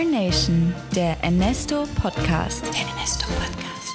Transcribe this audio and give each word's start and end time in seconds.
Nation, 0.00 0.74
der 0.96 1.16
Ernesto 1.22 1.84
Podcast. 2.00 2.64
Der 2.64 2.80
Ernesto 2.88 3.26
Podcast. 3.26 3.94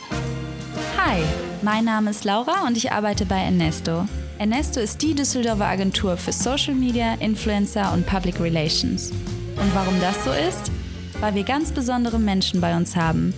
Hi, 0.96 1.22
mein 1.64 1.86
Name 1.86 2.12
ist 2.12 2.24
Laura 2.24 2.66
und 2.66 2.78
ich 2.78 2.92
arbeite 2.92 3.26
bei 3.26 3.40
Ernesto. 3.40 4.08
Ernesto 4.38 4.80
ist 4.80 5.02
die 5.02 5.16
Düsseldorfer 5.16 5.66
Agentur 5.66 6.16
für 6.16 6.32
Social 6.32 6.76
Media, 6.76 7.16
Influencer 7.16 7.92
und 7.94 8.06
Public 8.06 8.40
Relations. 8.40 9.12
Und 9.12 9.74
warum 9.74 10.00
das 10.00 10.24
so 10.24 10.32
ist? 10.32 10.72
Weil 11.20 11.34
wir 11.34 11.44
ganz 11.44 11.72
besondere 11.72 12.20
Menschen 12.20 12.62
bei 12.62 12.78
uns 12.78 12.96
haben. 12.96 13.34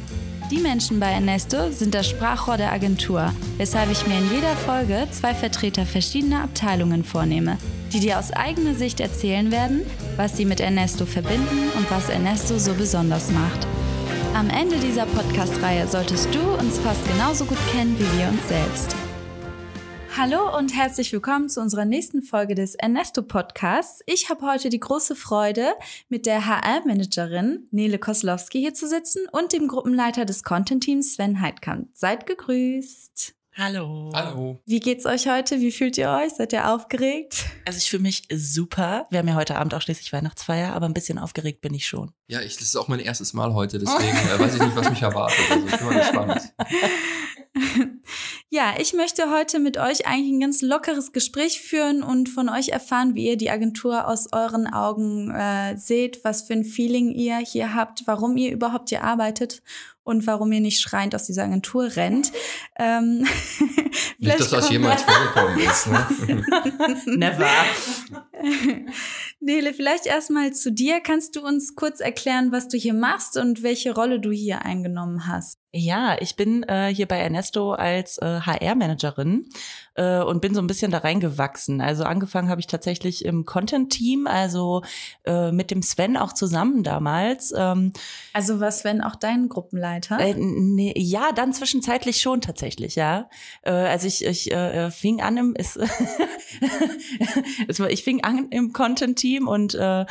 Die 0.51 0.59
Menschen 0.59 0.99
bei 0.99 1.11
Ernesto 1.11 1.71
sind 1.71 1.95
das 1.95 2.09
Sprachrohr 2.09 2.57
der 2.57 2.73
Agentur, 2.73 3.33
weshalb 3.57 3.89
ich 3.89 4.05
mir 4.05 4.17
in 4.17 4.31
jeder 4.31 4.55
Folge 4.57 5.07
zwei 5.11 5.33
Vertreter 5.33 5.85
verschiedener 5.85 6.43
Abteilungen 6.43 7.05
vornehme, 7.05 7.57
die 7.93 7.99
dir 7.99 8.19
aus 8.19 8.31
eigener 8.31 8.75
Sicht 8.75 8.99
erzählen 8.99 9.51
werden, 9.51 9.85
was 10.15 10.37
sie 10.37 10.45
mit 10.45 10.59
Ernesto 10.59 11.05
verbinden 11.05 11.69
und 11.77 11.89
was 11.89 12.09
Ernesto 12.09 12.57
so 12.57 12.73
besonders 12.73 13.31
macht. 13.31 13.67
Am 14.33 14.49
Ende 14.49 14.77
dieser 14.77 15.05
Podcast-Reihe 15.05 15.87
solltest 15.87 16.33
du 16.33 16.39
uns 16.39 16.77
fast 16.79 17.05
genauso 17.07 17.45
gut 17.45 17.57
kennen 17.71 17.97
wie 17.97 18.19
wir 18.19 18.29
uns 18.29 18.47
selbst. 18.47 18.95
Hallo 20.15 20.57
und 20.57 20.75
herzlich 20.75 21.13
willkommen 21.13 21.49
zu 21.49 21.61
unserer 21.61 21.85
nächsten 21.85 22.21
Folge 22.21 22.53
des 22.53 22.75
Ernesto 22.75 23.21
Podcasts. 23.21 24.01
Ich 24.05 24.29
habe 24.29 24.45
heute 24.45 24.69
die 24.69 24.79
große 24.79 25.15
Freude, 25.15 25.73
mit 26.09 26.25
der 26.25 26.45
HR-Managerin 26.45 27.67
Nele 27.71 27.99
Koslowski 27.99 28.59
hier 28.59 28.73
zu 28.73 28.87
sitzen 28.87 29.21
und 29.31 29.53
dem 29.53 29.67
Gruppenleiter 29.67 30.25
des 30.25 30.43
Content-Teams 30.43 31.13
Sven 31.13 31.41
Heidkamp. 31.41 31.89
Seid 31.93 32.25
gegrüßt. 32.25 33.38
Hallo. 33.55 34.11
Hallo. 34.13 34.59
Wie 34.65 34.79
geht's 34.79 35.05
euch 35.05 35.27
heute? 35.27 35.59
Wie 35.59 35.71
fühlt 35.71 35.97
ihr 35.97 36.09
euch? 36.09 36.33
Seid 36.35 36.53
ihr 36.53 36.71
aufgeregt? 36.73 37.45
Also 37.65 37.77
ich 37.77 37.89
fühle 37.89 38.03
mich 38.03 38.23
super. 38.31 39.05
Wir 39.09 39.19
haben 39.19 39.27
ja 39.27 39.35
heute 39.35 39.57
Abend 39.57 39.73
auch 39.73 39.81
schließlich 39.81 40.13
Weihnachtsfeier, 40.13 40.73
aber 40.73 40.85
ein 40.85 40.93
bisschen 40.93 41.17
aufgeregt 41.17 41.59
bin 41.61 41.73
ich 41.73 41.85
schon. 41.85 42.11
Ja, 42.27 42.41
ich, 42.41 42.55
das 42.55 42.65
ist 42.65 42.75
auch 42.75 42.87
mein 42.87 42.99
erstes 42.99 43.33
Mal 43.33 43.53
heute, 43.53 43.79
deswegen 43.79 44.15
äh, 44.15 44.39
weiß 44.39 44.55
ich 44.55 44.61
nicht, 44.61 44.75
was 44.75 44.89
mich 44.89 45.01
erwartet. 45.01 45.39
Also 45.49 45.67
ich 45.67 45.75
bin 45.77 45.85
mal 45.87 45.99
gespannt. 45.99 46.53
Ja, 48.49 48.73
ich 48.79 48.93
möchte 48.93 49.29
heute 49.31 49.59
mit 49.59 49.77
euch 49.77 50.07
eigentlich 50.07 50.33
ein 50.33 50.39
ganz 50.39 50.61
lockeres 50.61 51.11
Gespräch 51.11 51.61
führen 51.61 52.01
und 52.01 52.29
von 52.29 52.49
euch 52.49 52.69
erfahren, 52.69 53.13
wie 53.13 53.27
ihr 53.27 53.37
die 53.37 53.51
Agentur 53.51 54.07
aus 54.07 54.33
euren 54.33 54.65
Augen 54.65 55.29
äh, 55.29 55.77
seht, 55.77 56.23
was 56.23 56.43
für 56.43 56.53
ein 56.53 56.65
Feeling 56.65 57.11
ihr 57.11 57.37
hier 57.37 57.75
habt, 57.75 58.07
warum 58.07 58.37
ihr 58.37 58.51
überhaupt 58.51 58.89
hier 58.89 59.03
arbeitet 59.03 59.61
und 60.03 60.25
warum 60.25 60.51
ihr 60.51 60.61
nicht 60.61 60.81
schreiend 60.81 61.13
aus 61.13 61.25
dieser 61.25 61.43
Agentur 61.43 61.95
rennt. 61.95 62.31
Ähm, 62.77 63.27
nicht, 64.17 64.39
dass 64.39 64.49
das 64.49 64.69
jemals 64.71 65.03
vorgekommen 65.03 65.59
ist. 65.59 65.87
Ne? 65.87 66.43
Never. 67.05 67.47
Nele, 69.39 69.73
vielleicht 69.73 70.07
erstmal 70.07 70.53
zu 70.53 70.71
dir. 70.71 70.99
Kannst 71.01 71.35
du 71.35 71.45
uns 71.45 71.75
kurz 71.75 71.99
erklären, 71.99 72.51
was 72.51 72.67
du 72.67 72.77
hier 72.77 72.95
machst 72.95 73.37
und 73.37 73.61
welche 73.61 73.93
Rolle 73.93 74.19
du 74.19 74.31
hier 74.31 74.65
eingenommen 74.65 75.27
hast? 75.27 75.53
Ja, 75.71 76.17
ich 76.19 76.35
bin 76.35 76.63
äh, 76.63 76.87
hier 76.87 77.07
bei 77.07 77.19
Ernesto 77.19 77.73
als 77.73 78.17
äh, 78.17 78.39
HR-Managerin 78.41 79.47
äh, 79.93 80.17
und 80.17 80.41
bin 80.41 80.55
so 80.55 80.61
ein 80.61 80.67
bisschen 80.67 80.89
da 80.89 80.97
reingewachsen. 80.97 81.79
Also 81.79 82.05
angefangen 82.05 82.49
habe 82.49 82.59
ich 82.59 82.65
tatsächlich 82.65 83.23
im 83.23 83.45
Content-Team, 83.45 84.25
also 84.25 84.81
äh, 85.25 85.51
mit 85.51 85.69
dem 85.69 85.83
Sven 85.83 86.17
auch 86.17 86.33
zusammen 86.33 86.81
damals. 86.81 87.53
Ähm, 87.55 87.93
also 88.33 88.59
war 88.59 88.71
Sven 88.71 89.01
auch 89.01 89.15
dein 89.15 89.47
Gruppenleiter? 89.47 90.19
Äh, 90.19 90.33
nee, 90.37 90.93
ja, 90.97 91.33
dann 91.33 91.53
zwischenzeitlich 91.53 92.19
schon 92.19 92.41
tatsächlich, 92.41 92.95
ja. 92.95 93.29
Äh, 93.61 93.69
also 93.69 94.07
ich, 94.07 94.25
ich 94.25 94.51
äh, 94.51 94.89
fing 94.89 95.21
an 95.21 95.37
im, 95.37 95.55
ist, 95.55 95.77
ich 97.89 98.03
fing 98.03 98.23
an 98.23 98.47
im 98.49 98.73
Content-Team 98.73 99.47
und 99.47 99.75
äh, 99.75 100.07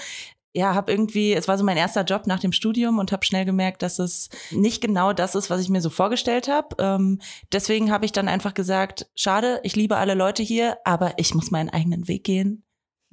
ja, 0.59 0.75
habe 0.75 0.91
irgendwie, 0.91 1.35
es 1.35 1.47
war 1.47 1.57
so 1.57 1.63
mein 1.63 1.77
erster 1.77 2.03
Job 2.03 2.27
nach 2.27 2.41
dem 2.41 2.51
Studium 2.51 2.99
und 2.99 3.13
habe 3.13 3.25
schnell 3.25 3.45
gemerkt, 3.45 3.81
dass 3.81 4.01
es 4.01 4.29
nicht 4.51 4.81
genau 4.81 5.13
das 5.13 5.37
ist, 5.37 5.51
was 5.51 5.61
ich 5.61 5.69
mir 5.69 5.81
so 5.81 5.89
vorgestellt 5.89 6.49
habe. 6.49 6.75
Ähm, 6.81 7.21
deswegen 7.53 7.93
habe 7.93 8.05
ich 8.05 8.11
dann 8.11 8.27
einfach 8.27 8.55
gesagt, 8.55 9.07
schade, 9.15 9.61
ich 9.63 9.77
liebe 9.77 9.97
alle 9.97 10.15
Leute 10.15 10.43
hier, 10.43 10.77
aber 10.85 11.13
ich 11.17 11.33
muss 11.33 11.53
meinen 11.53 11.71
eigenen 11.71 12.09
Weg 12.09 12.25
gehen. 12.25 12.65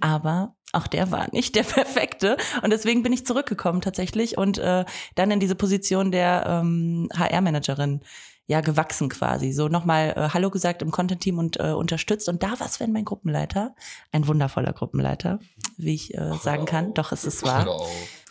Aber 0.01 0.55
auch 0.73 0.87
der 0.87 1.11
war 1.11 1.27
nicht 1.33 1.55
der 1.55 1.63
perfekte. 1.63 2.35
Und 2.63 2.71
deswegen 2.71 3.03
bin 3.03 3.13
ich 3.13 3.27
zurückgekommen 3.27 3.81
tatsächlich 3.81 4.39
und 4.39 4.57
äh, 4.57 4.83
dann 5.13 5.29
in 5.29 5.39
diese 5.39 5.55
Position 5.55 6.11
der 6.11 6.45
ähm, 6.47 7.09
HR-Managerin 7.15 8.01
ja 8.47 8.61
gewachsen 8.61 9.09
quasi. 9.09 9.51
So 9.51 9.67
nochmal 9.67 10.13
äh, 10.15 10.29
Hallo 10.33 10.49
gesagt 10.49 10.81
im 10.81 10.91
Content-Team 10.91 11.39
und 11.39 11.59
äh, 11.59 11.71
unterstützt. 11.71 12.29
Und 12.29 12.43
da 12.43 12.59
war 12.59 12.67
Sven 12.67 12.91
mein 12.91 13.05
Gruppenleiter, 13.05 13.75
ein 14.11 14.27
wundervoller 14.27 14.73
Gruppenleiter, 14.73 15.39
wie 15.77 15.95
ich 15.95 16.15
äh, 16.15 16.33
sagen 16.41 16.65
kann. 16.65 16.93
Doch, 16.93 17.11
es 17.11 17.25
ist 17.25 17.43
wahr. 17.43 17.65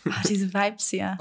Oh, 0.07 0.11
diese 0.27 0.53
Vibes 0.53 0.89
hier. 0.89 1.17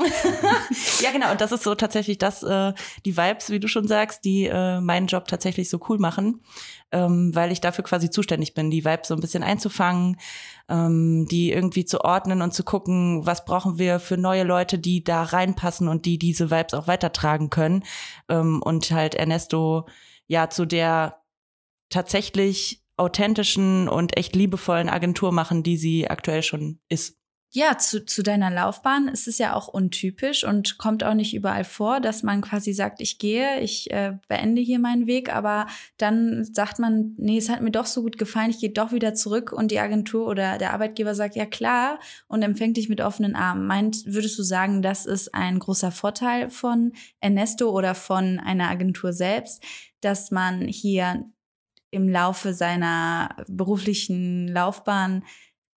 ja, 1.01 1.11
genau. 1.11 1.31
Und 1.31 1.41
das 1.41 1.53
ist 1.53 1.63
so 1.63 1.75
tatsächlich 1.75 2.19
das, 2.19 2.43
äh, 2.43 2.73
die 3.05 3.17
Vibes, 3.17 3.51
wie 3.51 3.61
du 3.61 3.67
schon 3.67 3.89
sagst, 3.89 4.25
die 4.25 4.45
äh, 4.47 4.81
meinen 4.81 5.07
Job 5.07 5.27
tatsächlich 5.27 5.71
so 5.71 5.81
cool 5.89 5.99
machen, 5.99 6.43
ähm, 6.93 7.35
weil 7.35 7.51
ich 7.51 7.61
dafür 7.63 7.85
quasi 7.85 8.11
zuständig 8.11 8.53
bin, 8.53 8.71
die 8.71 8.85
Vibes 8.85 9.09
so 9.09 9.15
ein 9.15 9.21
bisschen 9.21 9.43
einzufangen, 9.43 10.19
ähm, 10.69 11.27
die 11.31 11.51
irgendwie 11.51 11.87
zu 11.87 12.03
ordnen 12.03 12.43
und 12.43 12.53
zu 12.53 12.63
gucken, 12.63 13.25
was 13.25 13.45
brauchen 13.47 13.79
wir 13.79 14.01
für 14.01 14.19
neue 14.19 14.45
Leute, 14.45 14.79
die 14.79 15.03
da 15.03 15.23
reinpassen 15.23 15.89
und 15.89 16.05
die 16.05 16.19
diese 16.19 16.51
Vibes 16.51 16.75
auch 16.75 16.87
weitertragen 16.87 17.49
können. 17.49 17.85
Ähm, 18.29 18.61
und 18.63 18.91
halt 18.91 19.15
Ernesto 19.15 19.87
ja 20.27 20.51
zu 20.51 20.67
der 20.67 21.23
tatsächlich 21.89 22.83
authentischen 22.97 23.89
und 23.89 24.17
echt 24.17 24.37
liebevollen 24.37 24.89
Agentur 24.89 25.33
machen, 25.33 25.63
die 25.63 25.77
sie 25.77 26.09
aktuell 26.09 26.43
schon 26.43 26.81
ist. 26.89 27.17
Ja, 27.57 27.79
zu, 27.79 28.05
zu 28.05 28.25
deiner 28.25 28.51
Laufbahn 28.51 29.07
ist 29.07 29.29
es 29.29 29.39
ja 29.39 29.55
auch 29.55 29.69
untypisch 29.69 30.43
und 30.43 30.77
kommt 30.77 31.05
auch 31.05 31.15
nicht 31.15 31.35
überall 31.35 31.63
vor, 31.63 32.01
dass 32.01 32.25
man 32.25 32.41
quasi 32.41 32.73
sagt, 32.73 33.01
ich 33.01 33.21
gehe, 33.21 33.61
ich 33.61 33.93
äh, 33.93 34.19
beende 34.27 34.61
hier 34.61 34.81
meinen 34.81 35.07
Weg, 35.07 35.33
aber 35.33 35.69
dann 35.97 36.43
sagt 36.45 36.81
man, 36.81 37.15
nee, 37.17 37.39
es 37.39 37.49
hat 37.49 37.61
mir 37.61 37.71
doch 37.71 37.87
so 37.87 38.03
gut 38.03 38.19
gefallen, 38.19 38.51
ich 38.51 38.59
gehe 38.59 38.71
doch 38.73 38.91
wieder 38.91 39.15
zurück 39.15 39.53
und 39.53 39.71
die 39.71 39.79
Agentur 39.79 40.27
oder 40.27 40.59
der 40.59 40.73
Arbeitgeber 40.73 41.15
sagt, 41.15 41.37
ja 41.37 41.47
klar, 41.47 42.01
und 42.27 42.43
empfängt 42.43 42.77
dich 42.77 42.89
mit 42.89 43.01
offenen 43.01 43.37
Armen. 43.37 43.69
Meint, 43.69 44.05
würdest 44.05 44.37
du 44.37 44.43
sagen, 44.43 44.83
das 44.83 45.07
ist 45.07 45.33
ein 45.33 45.61
großer 45.61 45.93
Vorteil 45.93 46.51
von 46.51 46.93
Ernesto 47.21 47.71
oder 47.71 47.95
von 47.95 48.41
einer 48.41 48.69
Agentur 48.69 49.13
selbst, 49.13 49.63
dass 50.01 50.33
man 50.33 50.67
hier 50.67 51.25
im 51.93 52.09
Laufe 52.09 52.53
seiner 52.53 53.37
beruflichen 53.47 54.49
Laufbahn 54.49 55.23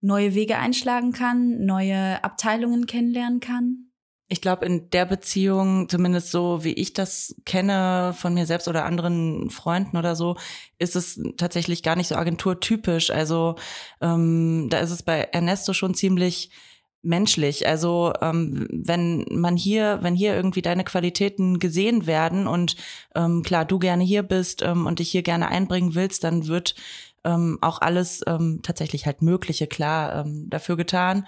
neue 0.07 0.34
Wege 0.34 0.57
einschlagen 0.57 1.12
kann, 1.12 1.66
neue 1.66 2.23
Abteilungen 2.23 2.88
kennenlernen 2.88 3.40
kann? 3.40 3.91
Ich 4.29 4.41
glaube, 4.41 4.66
in 4.66 4.90
der 4.90 5.06
Beziehung, 5.06 5.88
zumindest 5.88 6.31
so 6.31 6.63
wie 6.63 6.73
ich 6.73 6.94
das 6.94 7.35
kenne 7.45 8.13
von 8.17 8.34
mir 8.34 8.46
selbst 8.46 8.67
oder 8.67 8.84
anderen 8.84 9.50
Freunden 9.50 9.96
oder 9.96 10.16
so, 10.16 10.35
ist 10.79 10.97
es 10.97 11.22
tatsächlich 11.38 11.81
gar 11.81 11.96
nicht 11.96 12.09
so 12.09 12.16
agenturtypisch. 12.16 13.09
Also 13.09 13.56
ähm, 14.01 14.67
da 14.69 14.79
ist 14.79 14.91
es 14.91 15.03
bei 15.03 15.22
Ernesto 15.31 15.72
schon 15.72 15.94
ziemlich 15.94 16.51
menschlich. 17.01 17.67
Also 17.67 18.12
ähm, 18.22 18.67
wenn 18.69 19.25
man 19.31 19.56
hier, 19.56 20.00
wenn 20.01 20.16
hier 20.16 20.35
irgendwie 20.35 20.62
deine 20.62 20.84
Qualitäten 20.84 21.59
gesehen 21.59 22.06
werden 22.06 22.47
und 22.47 22.75
ähm, 23.16 23.44
klar, 23.44 23.63
du 23.63 23.79
gerne 23.79 24.03
hier 24.03 24.23
bist 24.23 24.62
ähm, 24.62 24.88
und 24.88 25.00
dich 25.00 25.09
hier 25.09 25.23
gerne 25.23 25.47
einbringen 25.47 25.96
willst, 25.96 26.25
dann 26.25 26.47
wird 26.47 26.75
ähm, 27.28 27.58
auch 27.62 27.82
alles 27.82 28.22
ähm, 28.26 28.62
tatsächlich 28.64 29.06
halt 29.06 29.22
Mögliche 29.22 29.68
klar 29.68 30.26
ähm, 30.26 30.48
dafür 30.50 30.78
getan, 30.78 31.28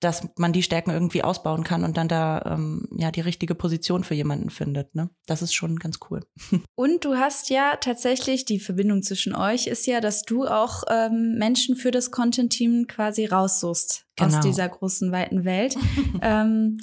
dass 0.00 0.28
man 0.36 0.52
die 0.52 0.62
Stärken 0.62 0.90
irgendwie 0.90 1.24
ausbauen 1.24 1.64
kann 1.64 1.82
und 1.82 1.96
dann 1.96 2.08
da 2.08 2.42
ähm, 2.46 2.86
ja 2.96 3.10
die 3.10 3.22
richtige 3.22 3.54
Position 3.54 4.04
für 4.04 4.14
jemanden 4.14 4.50
findet. 4.50 4.94
Ne? 4.94 5.10
Das 5.26 5.40
ist 5.40 5.54
schon 5.54 5.78
ganz 5.78 5.98
cool. 6.10 6.20
Und 6.74 7.04
du 7.04 7.14
hast 7.14 7.48
ja 7.48 7.76
tatsächlich 7.76 8.44
die 8.44 8.60
Verbindung 8.60 9.02
zwischen 9.02 9.34
euch 9.34 9.66
ist 9.66 9.86
ja, 9.86 10.00
dass 10.00 10.22
du 10.22 10.46
auch 10.46 10.84
ähm, 10.90 11.36
Menschen 11.38 11.76
für 11.76 11.90
das 11.90 12.10
Content-Team 12.10 12.86
quasi 12.86 13.24
raussuchst 13.24 14.04
genau. 14.16 14.36
aus 14.36 14.44
dieser 14.44 14.68
großen 14.68 15.12
weiten 15.12 15.44
Welt. 15.44 15.76
ähm, 16.22 16.78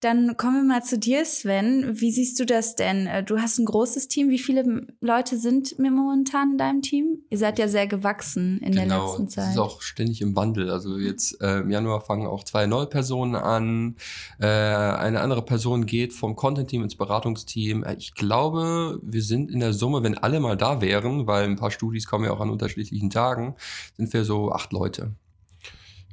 dann 0.00 0.36
kommen 0.36 0.56
wir 0.56 0.74
mal 0.74 0.82
zu 0.82 0.98
dir, 0.98 1.24
Sven. 1.24 1.98
Wie 2.00 2.10
siehst 2.10 2.38
du 2.38 2.44
das 2.44 2.76
denn? 2.76 3.06
Äh, 3.06 3.24
du 3.24 3.38
hast 3.38 3.58
ein 3.58 3.64
großes 3.64 4.08
Team. 4.08 4.28
Wie 4.28 4.38
viele 4.38 4.86
Leute 5.00 5.38
sind 5.38 5.78
momentan 5.78 6.52
in 6.52 6.58
deinem 6.58 6.82
Team? 6.82 7.18
Ihr 7.30 7.38
seid 7.38 7.58
ja 7.58 7.66
sehr 7.66 7.86
gewachsen 7.86 8.58
in 8.58 8.72
genau, 8.72 8.98
der 8.98 9.06
letzten 9.06 9.28
Zeit. 9.28 9.54
Genau, 9.54 9.66
ist 9.66 9.72
auch 9.72 9.80
ständig 9.80 10.20
im 10.20 10.36
Wandel. 10.36 10.70
Also 10.70 10.98
jetzt 10.98 11.40
äh, 11.40 11.60
im 11.60 11.70
Januar 11.70 12.02
fangen 12.02 12.26
auch 12.26 12.44
zwei 12.44 12.66
neue 12.66 12.86
Personen 12.86 13.34
an. 13.34 13.96
Äh, 14.38 14.46
eine 14.46 15.20
andere 15.22 15.42
Person 15.42 15.86
geht 15.86 16.12
vom 16.12 16.36
Content-Team 16.36 16.82
ins 16.82 16.96
Beratungsteam. 16.96 17.82
Äh, 17.82 17.96
ich 17.98 18.14
glaube, 18.14 19.00
wir 19.02 19.22
sind 19.22 19.50
in 19.50 19.60
der 19.60 19.72
Summe, 19.72 20.02
wenn 20.02 20.18
alle 20.18 20.40
mal 20.40 20.58
da 20.58 20.82
wären, 20.82 21.26
weil 21.26 21.44
ein 21.44 21.56
paar 21.56 21.70
Studis 21.70 22.06
kommen 22.06 22.26
ja 22.26 22.32
auch 22.32 22.40
an 22.40 22.50
unterschiedlichen 22.50 23.08
Tagen, 23.08 23.56
sind 23.96 24.12
wir 24.12 24.24
so 24.24 24.52
acht 24.52 24.72
Leute 24.72 25.12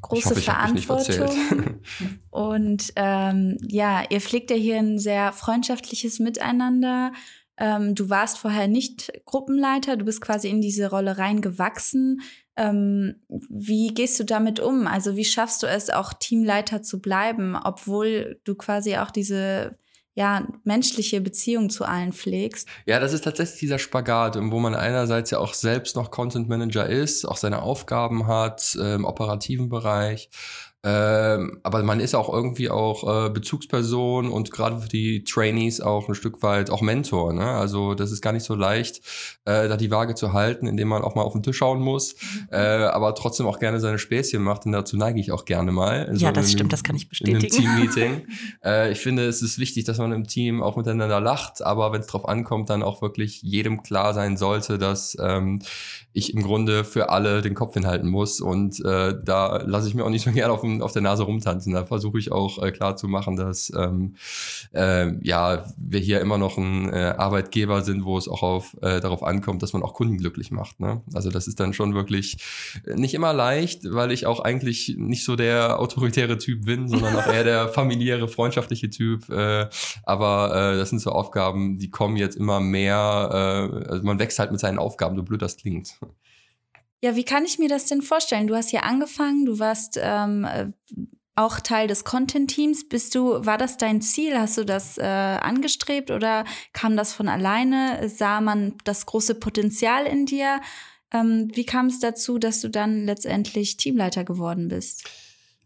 große 0.04 0.32
hoffe, 0.32 0.42
Verantwortung. 0.42 1.80
Und 2.30 2.94
ähm, 2.96 3.58
ja, 3.68 4.04
ihr 4.10 4.22
pflegt 4.22 4.52
ja 4.52 4.56
hier 4.56 4.78
ein 4.78 5.00
sehr 5.00 5.34
freundschaftliches 5.34 6.20
Miteinander. 6.20 7.12
Ähm, 7.58 7.96
du 7.96 8.10
warst 8.10 8.38
vorher 8.38 8.68
nicht 8.68 9.12
Gruppenleiter, 9.26 9.98
du 9.98 10.06
bist 10.06 10.22
quasi 10.22 10.50
in 10.50 10.62
diese 10.62 10.90
Rolle 10.90 11.18
reingewachsen. 11.18 12.22
Ähm, 12.56 13.24
wie 13.28 13.88
gehst 13.88 14.20
du 14.20 14.24
damit 14.24 14.60
um? 14.60 14.86
Also 14.88 15.16
wie 15.16 15.26
schaffst 15.26 15.64
du 15.64 15.68
es 15.68 15.90
auch 15.90 16.14
Teamleiter 16.14 16.82
zu 16.82 17.02
bleiben, 17.02 17.56
obwohl 17.56 18.40
du 18.44 18.56
quasi 18.56 18.98
auch 18.98 19.12
diese 19.12 19.78
ja, 20.16 20.48
menschliche 20.64 21.22
Beziehung 21.22 21.70
zu 21.70 21.86
allen 21.86 22.14
pflegst. 22.14 22.68
Ja, 22.86 23.00
das 23.00 23.14
ist 23.14 23.24
tatsächlich 23.24 23.60
dieser 23.60 23.80
Spagat, 23.80 24.38
wo 24.40 24.60
man 24.60 24.76
einerseits 24.76 25.32
ja 25.32 25.40
auch 25.40 25.54
selbst 25.54 25.96
noch 25.96 26.12
Content 26.12 26.48
Manager 26.48 26.88
ist, 26.88 27.26
auch 27.26 27.38
seine 27.38 27.62
Aufgaben 27.62 28.28
hat 28.28 28.76
äh, 28.80 28.96
im 28.96 29.06
operativen 29.06 29.70
Bereich, 29.70 30.30
ähm, 30.86 31.60
aber 31.64 31.82
man 31.84 32.02
ist 32.02 32.14
auch 32.14 32.32
irgendwie 32.32 32.70
auch 32.70 33.28
äh, 33.28 33.30
Bezugsperson 33.30 34.30
und 34.30 34.52
gerade 34.52 34.82
für 34.82 34.90
die 34.90 35.24
Trainees 35.24 35.80
auch 35.80 36.10
ein 36.10 36.16
Stück 36.16 36.44
weit 36.44 36.70
auch 36.70 36.82
Mentor. 36.82 37.32
Ne? 37.32 37.46
Also 37.46 37.94
das 37.94 38.12
ist 38.12 38.22
gar 38.22 38.34
nicht 38.34 38.44
so 38.44 38.54
leicht, 38.54 38.98
äh, 39.46 39.70
da 39.70 39.78
die 39.78 39.92
Waage 39.92 40.16
zu 40.16 40.34
halten, 40.34 40.68
indem 40.68 40.90
man 40.90 41.02
auch 41.02 41.16
mal 41.16 41.22
auf 41.22 41.34
den 41.34 41.42
Tisch 41.42 41.58
schauen 41.58 41.80
muss, 41.80 42.16
mhm. 42.16 42.48
äh, 42.52 42.58
aber 42.58 43.16
trotzdem 43.16 43.48
auch 43.48 43.60
gerne 43.60 43.80
seine 43.80 43.98
Späßchen 43.98 44.44
macht. 44.44 44.66
Und 44.66 44.74
dazu 44.74 44.98
neige 44.98 45.22
ich 45.22 45.32
auch 45.32 45.46
gerne 45.46 45.72
mal. 45.72 46.10
ja, 46.12 46.30
so 46.30 46.32
das 46.32 46.52
stimmt, 46.52 46.74
das 46.74 46.84
kann 46.84 46.98
ich 46.98 47.08
bestätigen. 47.08 47.38
In 47.38 47.68
einem 47.68 47.92
Teammeeting. 47.94 48.28
äh, 48.66 48.92
ich 48.92 49.00
finde, 49.00 49.26
es 49.26 49.42
ist 49.42 49.60
wichtig, 49.60 49.86
dass 49.86 50.00
man 50.00 50.12
im 50.12 50.28
Team 50.28 50.62
auch 50.62 50.76
miteinander 50.76 51.22
lacht, 51.22 51.62
aber 51.64 51.94
wenn 51.94 52.02
es 52.02 52.08
drauf 52.08 52.28
ankommt, 52.28 52.70
dann 52.70 52.84
auch 52.84 53.02
wirklich 53.02 53.42
jedem 53.42 53.84
klar 53.84 54.14
sein 54.14 54.36
sollte, 54.36 54.78
dass 54.78 55.16
ähm, 55.22 55.62
ich 56.12 56.34
im 56.34 56.44
Grunde 56.44 56.84
für 56.84 57.10
alle 57.10 57.42
den 57.42 57.56
Kopf 57.56 57.74
hinhalten 57.74 58.10
muss. 58.10 58.42
Und 58.42 58.84
äh, 58.86 59.16
da 59.24 59.58
lasse 59.66 59.88
ich 59.88 59.96
mir 59.96 60.04
auch 60.04 60.10
nicht 60.10 60.24
so 60.24 60.32
gerne 60.34 60.54
auf, 60.54 60.64
auf 60.82 60.92
der 60.92 61.02
Nase 61.02 61.24
rumtanzen. 61.24 61.74
Da 61.74 61.86
versuche 61.86 62.20
ich 62.20 62.32
auch 62.32 62.62
äh, 62.62 62.72
klar 62.72 62.96
zu 62.96 63.08
machen, 63.08 63.36
dass 63.36 63.72
ähm, 63.76 64.16
äh, 64.74 65.14
ja 65.26 65.66
wir 65.78 66.00
hier 66.00 66.22
immer 66.22 66.38
noch 66.38 66.58
ein 66.58 66.92
äh, 66.92 67.14
Arbeitgeber 67.18 67.82
sind, 67.82 68.06
wo 68.06 68.18
es 68.18 68.28
auch 68.28 68.44
auf, 68.44 68.76
äh, 68.82 69.00
darauf 69.00 69.24
ankommt, 69.24 69.62
dass 69.62 69.74
man 69.74 69.84
auch 69.84 69.94
Kunden 69.94 70.18
glücklich 70.18 70.52
macht. 70.52 70.80
Ne? 70.80 71.02
Also 71.14 71.30
das 71.30 71.48
ist 71.48 71.60
dann 71.60 71.74
schon 71.74 71.94
wirklich 71.94 72.38
nicht 72.96 73.14
immer 73.14 73.34
leicht, 73.34 73.92
weil 73.92 74.12
ich 74.12 74.26
auch 74.26 74.40
eigentlich 74.40 74.96
nicht 74.98 75.24
so 75.24 75.36
der 75.36 75.80
autoritäre 75.80 76.38
Typ 76.38 76.66
bin, 76.66 76.88
sondern 76.88 77.16
auch 77.16 77.28
eher 77.28 77.44
der 77.44 77.68
familiäre, 77.70 78.28
freundschaftliche 78.28 78.90
Typ. 78.90 79.30
Äh, 79.30 79.68
aber 80.04 80.74
äh, 80.74 80.78
das 80.78 80.90
sind 80.90 81.00
so 81.00 81.12
Aufgaben, 81.12 81.78
die 81.78 81.90
kommen 81.90 82.18
jetzt 82.18 82.36
immer 82.36 82.60
mehr. 82.60 83.30
Äh, 83.32 83.90
also 83.90 84.04
man 84.04 84.20
wächst 84.20 84.40
halt 84.40 84.52
mit 84.52 84.60
seinen 84.60 84.80
Aufgaben, 84.80 85.16
so 85.16 85.24
blöd 85.24 85.42
das 85.42 85.58
klingt. 85.58 86.00
Ja, 87.04 87.18
wie 87.18 87.26
kann 87.26 87.44
ich 87.44 87.60
mir 87.60 87.68
das 87.68 87.88
denn 87.88 88.02
vorstellen? 88.02 88.48
Du 88.48 88.56
hast 88.56 88.70
hier 88.70 88.86
angefangen, 88.86 89.46
du 89.46 89.60
warst 89.60 90.00
ähm, 90.02 90.46
äh, 90.46 90.68
auch 91.36 91.60
Teil 91.60 91.90
des 91.90 92.06
Content-Teams. 92.06 92.88
Bist 92.88 93.14
du, 93.14 93.46
war 93.46 93.58
das 93.58 93.76
dein 93.76 94.02
Ziel? 94.02 94.40
Hast 94.40 94.58
du 94.58 94.64
das 94.64 94.98
äh, 94.98 95.04
angestrebt 95.04 96.12
oder 96.12 96.46
kam 96.72 96.96
das 96.96 97.12
von 97.12 97.28
alleine? 97.28 98.08
Sah 98.08 98.40
man 98.40 98.76
das 98.86 99.06
große 99.06 99.36
Potenzial 99.36 100.06
in 100.06 100.26
dir? 100.26 100.62
Ähm, 101.12 101.50
wie 101.52 101.66
kam 101.66 101.88
es 101.88 102.00
dazu, 102.00 102.38
dass 102.38 102.62
du 102.62 102.70
dann 102.70 103.04
letztendlich 103.04 103.76
Teamleiter 103.76 104.24
geworden 104.24 104.70
bist? 104.70 105.04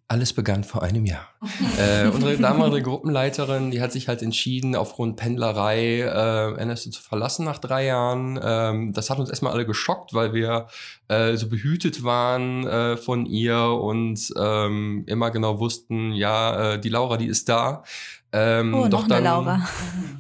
Alles 0.10 0.32
begann 0.32 0.64
vor 0.64 0.84
einem 0.84 1.06
Jahr. 1.06 1.28
äh, 1.78 2.08
unsere 2.08 2.38
damalige 2.38 2.84
Gruppenleiterin, 2.84 3.72
die 3.72 3.82
hat 3.82 3.92
sich 3.92 4.08
halt 4.08 4.22
entschieden, 4.22 4.74
aufgrund 4.74 5.18
Pendlerei 5.18 6.00
äh, 6.00 6.54
NSU 6.62 6.92
zu 6.92 7.02
verlassen 7.02 7.44
nach 7.44 7.58
drei 7.58 7.88
Jahren. 7.88 8.40
Ähm, 8.42 8.94
das 8.94 9.10
hat 9.10 9.20
uns 9.20 9.30
erstmal 9.30 9.52
alle 9.52 9.66
geschockt, 9.66 10.14
weil 10.14 10.34
wir 10.34 10.68
äh, 11.10 11.36
so 11.36 11.50
behütet 11.50 12.06
waren 12.06 12.66
äh, 12.66 12.96
von 12.96 13.26
ihr 13.26 13.60
und 13.60 14.34
ähm, 14.38 15.04
immer 15.08 15.30
genau 15.30 15.60
wussten, 15.60 16.14
ja, 16.14 16.76
äh, 16.76 16.80
die 16.80 16.90
Laura, 16.90 17.18
die 17.18 17.28
ist 17.28 17.50
da. 17.50 17.84
Ähm, 18.32 18.74
oh, 18.76 18.88
doch 18.88 19.02
noch 19.02 19.08
dann, 19.10 19.18
eine 19.18 19.26
Laura. 19.26 19.68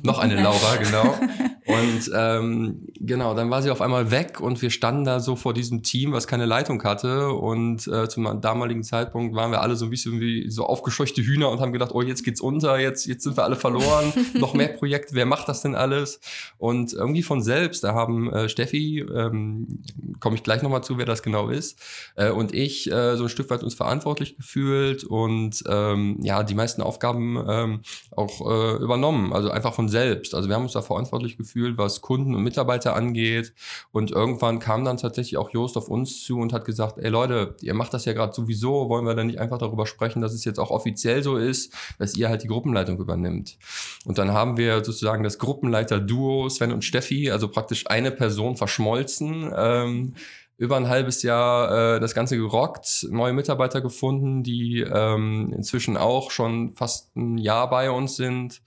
Noch 0.03 0.19
eine 0.19 0.41
Laura, 0.41 0.75
genau. 0.77 1.17
Und 1.67 2.09
ähm, 2.15 2.87
genau, 2.95 3.33
dann 3.33 3.49
war 3.49 3.61
sie 3.61 3.71
auf 3.71 3.81
einmal 3.81 4.09
weg 4.09 4.39
und 4.39 4.61
wir 4.61 4.69
standen 4.69 5.03
da 5.03 5.19
so 5.19 5.35
vor 5.35 5.53
diesem 5.53 5.83
Team, 5.83 6.13
was 6.13 6.25
keine 6.25 6.45
Leitung 6.45 6.81
hatte. 6.83 7.29
Und 7.29 7.87
äh, 7.87 8.07
zum 8.07 8.39
damaligen 8.39 8.83
Zeitpunkt 8.83 9.35
waren 9.35 9.51
wir 9.51 9.61
alle 9.61 9.75
so 9.75 9.85
ein 9.85 9.89
bisschen 9.89 10.21
wie 10.21 10.49
so 10.49 10.65
aufgescheuchte 10.65 11.21
Hühner 11.21 11.49
und 11.49 11.59
haben 11.59 11.73
gedacht, 11.73 11.91
oh, 11.93 12.01
jetzt 12.01 12.23
geht's 12.23 12.39
unter, 12.39 12.79
jetzt, 12.79 13.05
jetzt 13.05 13.23
sind 13.23 13.35
wir 13.35 13.43
alle 13.43 13.57
verloren, 13.57 14.13
noch 14.35 14.53
mehr 14.53 14.69
Projekte, 14.69 15.13
wer 15.13 15.25
macht 15.25 15.49
das 15.49 15.61
denn 15.61 15.75
alles? 15.75 16.21
Und 16.57 16.93
irgendwie 16.93 17.23
von 17.23 17.43
selbst, 17.43 17.83
da 17.83 17.93
haben 17.93 18.31
äh, 18.31 18.47
Steffi, 18.47 18.99
ähm, 18.99 19.83
komme 20.21 20.37
ich 20.37 20.43
gleich 20.43 20.61
nochmal 20.61 20.83
zu, 20.83 20.97
wer 20.97 21.05
das 21.05 21.21
genau 21.21 21.49
ist, 21.49 21.79
äh, 22.15 22.29
und 22.29 22.53
ich 22.53 22.89
äh, 22.89 23.17
so 23.17 23.23
ein 23.23 23.29
Stück 23.29 23.49
weit 23.49 23.63
uns 23.63 23.73
verantwortlich 23.73 24.37
gefühlt 24.37 25.03
und 25.03 25.63
ähm, 25.67 26.17
ja, 26.21 26.43
die 26.43 26.55
meisten 26.55 26.81
Aufgaben 26.81 27.43
ähm, 27.45 27.81
auch 28.15 28.39
äh, 28.49 28.81
übernommen, 28.81 29.33
also 29.33 29.49
einfach 29.49 29.73
von 29.73 29.89
selbst. 29.89 30.33
Also 30.33 30.47
wir 30.47 30.55
haben 30.55 30.63
uns 30.63 30.71
da 30.71 30.81
verantwortlich 30.81 31.35
gefühlt, 31.35 31.56
was 31.77 32.01
Kunden 32.01 32.35
und 32.35 32.43
Mitarbeiter 32.43 32.95
angeht. 32.95 33.53
Und 33.91 34.11
irgendwann 34.11 34.59
kam 34.59 34.85
dann 34.85 34.97
tatsächlich 34.97 35.37
auch 35.37 35.49
Jost 35.49 35.77
auf 35.77 35.89
uns 35.89 36.23
zu 36.23 36.37
und 36.37 36.53
hat 36.53 36.65
gesagt, 36.65 36.97
ey 36.97 37.09
Leute, 37.09 37.55
ihr 37.61 37.73
macht 37.73 37.93
das 37.93 38.05
ja 38.05 38.13
gerade 38.13 38.33
sowieso, 38.33 38.89
wollen 38.89 39.05
wir 39.05 39.15
dann 39.15 39.27
nicht 39.27 39.39
einfach 39.39 39.57
darüber 39.57 39.85
sprechen, 39.85 40.21
dass 40.21 40.33
es 40.33 40.45
jetzt 40.45 40.59
auch 40.59 40.71
offiziell 40.71 41.23
so 41.23 41.37
ist, 41.37 41.73
dass 41.99 42.15
ihr 42.15 42.29
halt 42.29 42.43
die 42.43 42.47
Gruppenleitung 42.47 42.97
übernimmt. 42.99 43.57
Und 44.05 44.17
dann 44.17 44.31
haben 44.31 44.57
wir 44.57 44.83
sozusagen 44.83 45.23
das 45.23 45.39
Gruppenleiter-Duo 45.39 46.49
Sven 46.49 46.71
und 46.71 46.83
Steffi, 46.83 47.31
also 47.31 47.47
praktisch 47.47 47.87
eine 47.87 48.11
Person 48.11 48.55
verschmolzen. 48.55 49.51
Ähm, 49.55 50.13
über 50.57 50.75
ein 50.75 50.89
halbes 50.89 51.21
Jahr 51.21 51.95
äh, 51.95 51.99
das 51.99 52.15
Ganze 52.15 52.35
gerockt, 52.35 53.07
neue 53.11 53.33
Mitarbeiter 53.33 53.79
gefunden, 53.79 54.43
die 54.43 54.81
ähm, 54.81 55.53
inzwischen 55.55 55.97
auch 55.97 56.31
schon 56.31 56.73
fast 56.73 57.15
ein 57.15 57.37
Jahr 57.37 57.69
bei 57.69 57.91
uns 57.91 58.15
sind. 58.15 58.61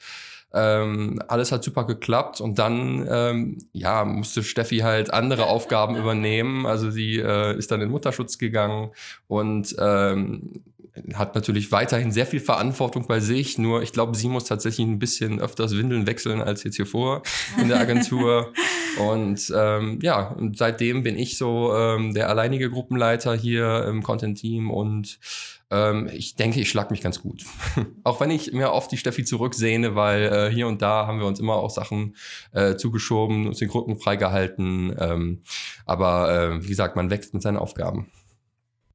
Ähm, 0.52 1.20
alles 1.28 1.52
hat 1.52 1.62
super 1.62 1.84
geklappt 1.84 2.40
und 2.40 2.58
dann 2.58 3.06
ähm, 3.08 3.58
ja 3.72 4.04
musste 4.04 4.42
Steffi 4.42 4.78
halt 4.78 5.12
andere 5.12 5.46
Aufgaben 5.46 5.96
übernehmen. 5.98 6.66
Also 6.66 6.90
sie 6.90 7.18
äh, 7.18 7.56
ist 7.56 7.70
dann 7.70 7.80
in 7.80 7.90
Mutterschutz 7.90 8.38
gegangen 8.38 8.90
und 9.28 9.74
ähm, 9.78 10.62
hat 11.14 11.34
natürlich 11.34 11.72
weiterhin 11.72 12.12
sehr 12.12 12.26
viel 12.26 12.40
Verantwortung 12.40 13.06
bei 13.06 13.20
sich, 13.20 13.58
nur 13.58 13.82
ich 13.82 13.92
glaube, 13.92 14.16
sie 14.16 14.28
muss 14.28 14.44
tatsächlich 14.44 14.86
ein 14.86 14.98
bisschen 14.98 15.40
öfters 15.40 15.76
Windeln 15.76 16.06
wechseln 16.06 16.40
als 16.40 16.64
jetzt 16.64 16.76
hier 16.76 16.86
vor 16.86 17.22
in 17.60 17.68
der 17.68 17.80
Agentur. 17.80 18.52
und 18.98 19.52
ähm, 19.56 19.98
ja, 20.02 20.28
und 20.28 20.58
seitdem 20.58 21.02
bin 21.02 21.16
ich 21.16 21.38
so 21.38 21.74
ähm, 21.74 22.14
der 22.14 22.28
alleinige 22.28 22.70
Gruppenleiter 22.70 23.34
hier 23.34 23.84
im 23.86 24.02
Content-Team 24.02 24.70
und 24.70 25.18
ähm, 25.70 26.08
ich 26.12 26.34
denke, 26.34 26.60
ich 26.60 26.68
schlag 26.68 26.90
mich 26.90 27.00
ganz 27.00 27.22
gut. 27.22 27.44
auch 28.04 28.20
wenn 28.20 28.30
ich 28.30 28.52
mir 28.52 28.72
oft 28.72 28.90
die 28.90 28.96
Steffi 28.96 29.24
zurücksehne, 29.24 29.94
weil 29.94 30.22
äh, 30.22 30.50
hier 30.52 30.66
und 30.66 30.82
da 30.82 31.06
haben 31.06 31.20
wir 31.20 31.26
uns 31.26 31.40
immer 31.40 31.54
auch 31.54 31.70
Sachen 31.70 32.16
äh, 32.52 32.76
zugeschoben, 32.76 33.46
uns 33.46 33.58
den 33.58 33.70
Rücken 33.70 33.98
freigehalten. 33.98 34.94
Ähm, 34.98 35.42
aber 35.86 36.32
äh, 36.32 36.64
wie 36.64 36.68
gesagt, 36.68 36.96
man 36.96 37.10
wächst 37.10 37.34
mit 37.34 37.42
seinen 37.42 37.56
Aufgaben. 37.56 38.10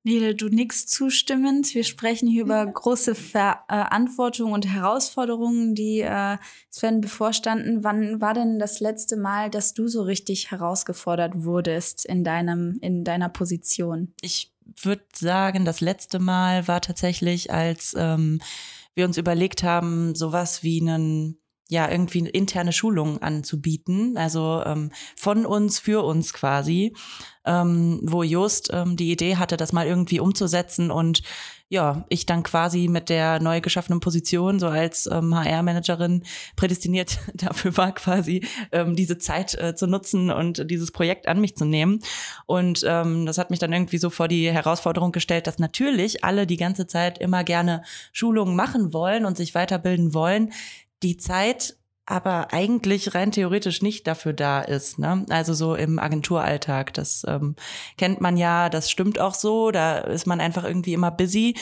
Nele, 0.05 0.35
du 0.35 0.49
nix 0.49 0.85
zustimmend. 0.85 1.73
Wir 1.73 1.83
sprechen 1.83 2.27
hier 2.27 2.43
über 2.43 2.63
große 2.63 3.15
Verantwortung 3.15 4.51
und 4.51 4.67
Herausforderungen, 4.67 5.73
die 5.73 6.01
äh, 6.01 6.37
Sven 6.69 7.01
bevorstanden. 7.01 7.83
Wann 7.83 8.21
war 8.21 8.35
denn 8.35 8.59
das 8.59 8.79
letzte 8.79 9.17
Mal, 9.17 9.49
dass 9.49 9.73
du 9.73 9.87
so 9.87 10.03
richtig 10.03 10.51
herausgefordert 10.51 11.43
wurdest 11.43 12.05
in 12.05 12.23
deinem 12.23 12.77
in 12.81 13.03
deiner 13.03 13.29
Position? 13.29 14.13
Ich 14.21 14.53
würde 14.79 15.05
sagen, 15.11 15.65
das 15.65 15.81
letzte 15.81 16.19
Mal 16.19 16.67
war 16.67 16.81
tatsächlich, 16.81 17.51
als 17.51 17.95
ähm, 17.97 18.41
wir 18.93 19.05
uns 19.05 19.17
überlegt 19.17 19.63
haben, 19.63 20.13
sowas 20.13 20.61
wie 20.61 20.81
einen 20.81 21.39
ja 21.69 21.89
irgendwie 21.89 22.19
interne 22.19 22.71
Schulung 22.71 23.21
anzubieten, 23.21 24.17
also 24.17 24.61
ähm, 24.65 24.91
von 25.15 25.45
uns 25.45 25.79
für 25.79 26.03
uns 26.03 26.31
quasi, 26.31 26.95
ähm, 27.45 28.01
wo 28.03 28.21
Just 28.23 28.69
ähm, 28.71 28.95
die 28.95 29.11
Idee 29.11 29.37
hatte, 29.37 29.57
das 29.57 29.73
mal 29.73 29.87
irgendwie 29.87 30.19
umzusetzen 30.19 30.91
und 30.91 31.21
ja, 31.67 32.05
ich 32.09 32.27
dann 32.27 32.43
quasi 32.43 32.87
mit 32.87 33.09
der 33.09 33.39
neu 33.39 33.59
geschaffenen 33.59 33.99
Position 33.99 34.59
so 34.59 34.67
als 34.67 35.09
ähm, 35.11 35.33
HR-Managerin 35.33 36.23
prädestiniert 36.55 37.17
dafür 37.33 37.75
war, 37.75 37.91
quasi 37.93 38.45
ähm, 38.71 38.95
diese 38.95 39.17
Zeit 39.17 39.55
äh, 39.55 39.75
zu 39.75 39.87
nutzen 39.87 40.29
und 40.29 40.69
dieses 40.69 40.91
Projekt 40.91 41.27
an 41.27 41.41
mich 41.41 41.57
zu 41.57 41.65
nehmen. 41.65 42.01
Und 42.45 42.85
ähm, 42.87 43.25
das 43.25 43.39
hat 43.39 43.49
mich 43.49 43.57
dann 43.57 43.73
irgendwie 43.73 43.97
so 43.97 44.11
vor 44.11 44.27
die 44.27 44.51
Herausforderung 44.51 45.11
gestellt, 45.11 45.47
dass 45.47 45.57
natürlich 45.57 46.23
alle 46.23 46.45
die 46.45 46.57
ganze 46.57 46.85
Zeit 46.85 47.17
immer 47.17 47.43
gerne 47.43 47.81
Schulungen 48.11 48.55
machen 48.55 48.93
wollen 48.93 49.25
und 49.25 49.35
sich 49.35 49.55
weiterbilden 49.55 50.13
wollen 50.13 50.53
die 51.03 51.17
Zeit 51.17 51.75
aber 52.05 52.53
eigentlich 52.53 53.15
rein 53.15 53.31
theoretisch 53.31 53.81
nicht 53.81 54.05
dafür 54.05 54.33
da 54.33 54.61
ist. 54.61 54.99
Ne? 54.99 55.25
Also 55.29 55.53
so 55.53 55.75
im 55.75 55.97
Agenturalltag, 55.97 56.93
das 56.93 57.23
ähm, 57.27 57.55
kennt 57.97 58.21
man 58.21 58.37
ja, 58.37 58.69
das 58.69 58.91
stimmt 58.91 59.19
auch 59.19 59.33
so, 59.33 59.71
da 59.71 59.97
ist 59.99 60.27
man 60.27 60.39
einfach 60.39 60.63
irgendwie 60.63 60.93
immer 60.93 61.11
busy. 61.11 61.55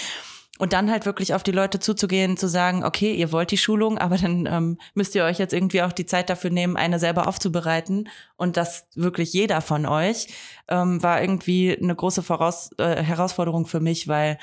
Und 0.60 0.72
dann 0.72 0.92
halt 0.92 1.06
wirklich 1.08 1.34
auf 1.34 1.42
die 1.42 1.52
Leute 1.52 1.80
zuzugehen, 1.80 2.38
zu 2.38 2.48
sagen, 2.48 2.84
okay, 2.84 3.16
ihr 3.16 3.32
wollt 3.32 3.50
die 3.50 3.58
Schulung, 3.58 3.98
aber 3.98 4.18
dann 4.18 4.46
ähm, 4.46 4.78
müsst 4.94 5.16
ihr 5.16 5.24
euch 5.24 5.40
jetzt 5.40 5.54
irgendwie 5.54 5.82
auch 5.82 5.92
die 5.92 6.06
Zeit 6.06 6.30
dafür 6.30 6.52
nehmen, 6.52 6.78
eine 6.78 7.00
selber 7.00 7.28
aufzubereiten. 7.28 8.08
Und 8.36 8.56
das 8.56 8.88
wirklich 8.94 9.34
jeder 9.34 9.62
von 9.62 9.88
euch 9.88 10.28
ähm, 10.68 11.02
war 11.02 11.22
irgendwie 11.22 11.76
eine 11.76 11.96
große 11.96 12.22
Voraus 12.22 12.70
äh, 12.78 13.02
Herausforderung 13.02 13.66
für 13.66 13.80
mich, 13.80 14.08
weil 14.08 14.38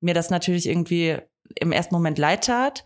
mir 0.00 0.14
das 0.14 0.30
natürlich 0.30 0.68
irgendwie 0.68 1.18
im 1.56 1.72
ersten 1.72 1.94
Moment 1.94 2.18
leid 2.18 2.44
tat 2.44 2.84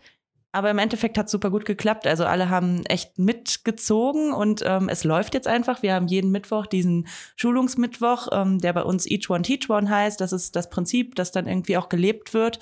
Aber 0.57 0.71
im 0.71 0.79
Endeffekt 0.79 1.19
hat 1.19 1.29
super 1.29 1.51
gut 1.51 1.65
geklappt. 1.65 2.07
Also 2.07 2.25
alle 2.25 2.49
haben 2.49 2.83
echt 2.87 3.19
mitgezogen 3.19 4.33
und 4.33 4.63
ähm, 4.65 4.89
es 4.89 5.03
läuft 5.03 5.35
jetzt 5.35 5.47
einfach. 5.47 5.83
Wir 5.83 5.93
haben 5.93 6.07
jeden 6.07 6.31
Mittwoch 6.31 6.65
diesen 6.65 7.07
Schulungsmittwoch, 7.35 8.29
ähm, 8.31 8.57
der 8.57 8.73
bei 8.73 8.81
uns 8.81 9.05
Each 9.05 9.29
One 9.29 9.43
Teach 9.43 9.69
One 9.69 9.87
heißt. 9.87 10.19
Das 10.19 10.33
ist 10.33 10.55
das 10.55 10.71
Prinzip, 10.71 11.13
das 11.13 11.31
dann 11.31 11.45
irgendwie 11.45 11.77
auch 11.77 11.89
gelebt 11.89 12.33
wird. 12.33 12.57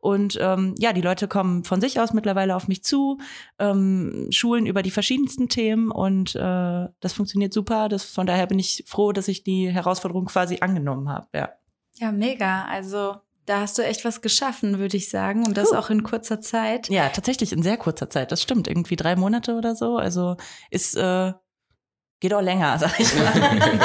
Und 0.00 0.36
ähm, 0.42 0.74
ja, 0.78 0.92
die 0.92 1.00
Leute 1.00 1.26
kommen 1.26 1.64
von 1.64 1.80
sich 1.80 1.98
aus 1.98 2.12
mittlerweile 2.12 2.54
auf 2.54 2.68
mich 2.68 2.84
zu, 2.84 3.16
ähm, 3.58 4.26
schulen 4.28 4.66
über 4.66 4.82
die 4.82 4.90
verschiedensten 4.90 5.48
Themen 5.48 5.90
und 5.90 6.36
äh, 6.36 6.88
das 7.00 7.14
funktioniert 7.14 7.54
super. 7.54 7.88
Das, 7.88 8.04
von 8.04 8.26
daher 8.26 8.46
bin 8.46 8.58
ich 8.58 8.84
froh, 8.86 9.12
dass 9.12 9.26
ich 9.26 9.42
die 9.42 9.70
Herausforderung 9.70 10.26
quasi 10.26 10.58
angenommen 10.60 11.08
habe. 11.08 11.28
Ja. 11.32 11.48
Ja, 11.94 12.12
mega. 12.12 12.66
Also 12.66 13.16
da 13.48 13.60
hast 13.60 13.78
du 13.78 13.82
echt 13.82 14.04
was 14.04 14.20
geschaffen, 14.20 14.78
würde 14.78 14.96
ich 14.96 15.08
sagen. 15.08 15.46
Und 15.46 15.56
das 15.56 15.72
auch 15.72 15.88
in 15.88 16.02
kurzer 16.02 16.40
Zeit. 16.40 16.88
Ja, 16.90 17.08
tatsächlich 17.08 17.52
in 17.52 17.62
sehr 17.62 17.78
kurzer 17.78 18.10
Zeit. 18.10 18.30
Das 18.30 18.42
stimmt. 18.42 18.68
Irgendwie 18.68 18.96
drei 18.96 19.16
Monate 19.16 19.54
oder 19.54 19.74
so. 19.74 19.96
Also 19.96 20.36
ist, 20.70 20.96
äh, 20.96 21.32
geht 22.20 22.34
auch 22.34 22.42
länger, 22.42 22.78
sag 22.78 23.00
ich 23.00 23.14
mal. 23.14 23.32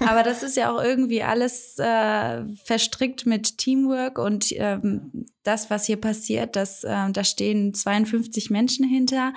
Aber 0.00 0.22
das 0.24 0.42
ist 0.42 0.56
ja 0.56 0.74
auch 0.74 0.82
irgendwie 0.82 1.22
alles 1.22 1.78
äh, 1.78 2.44
verstrickt 2.64 3.26
mit 3.26 3.58
Teamwork 3.58 4.18
und 4.18 4.46
ähm, 4.52 5.26
das, 5.42 5.70
was 5.70 5.86
hier 5.86 6.00
passiert, 6.00 6.56
das, 6.56 6.82
äh, 6.84 7.10
da 7.12 7.22
stehen 7.22 7.74
52 7.74 8.50
Menschen 8.50 8.86
hinter. 8.88 9.34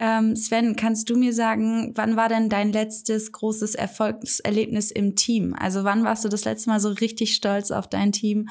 Ähm, 0.00 0.34
Sven, 0.36 0.76
kannst 0.76 1.08
du 1.08 1.16
mir 1.16 1.32
sagen, 1.32 1.92
wann 1.94 2.16
war 2.16 2.28
denn 2.28 2.48
dein 2.48 2.72
letztes 2.72 3.32
großes 3.32 3.76
Erfolgserlebnis 3.76 4.90
im 4.90 5.14
Team? 5.14 5.54
Also 5.58 5.84
wann 5.84 6.04
warst 6.04 6.24
du 6.24 6.28
das 6.28 6.44
letzte 6.44 6.70
Mal 6.70 6.80
so 6.80 6.90
richtig 6.90 7.34
stolz 7.34 7.70
auf 7.70 7.88
dein 7.88 8.12
Team 8.12 8.48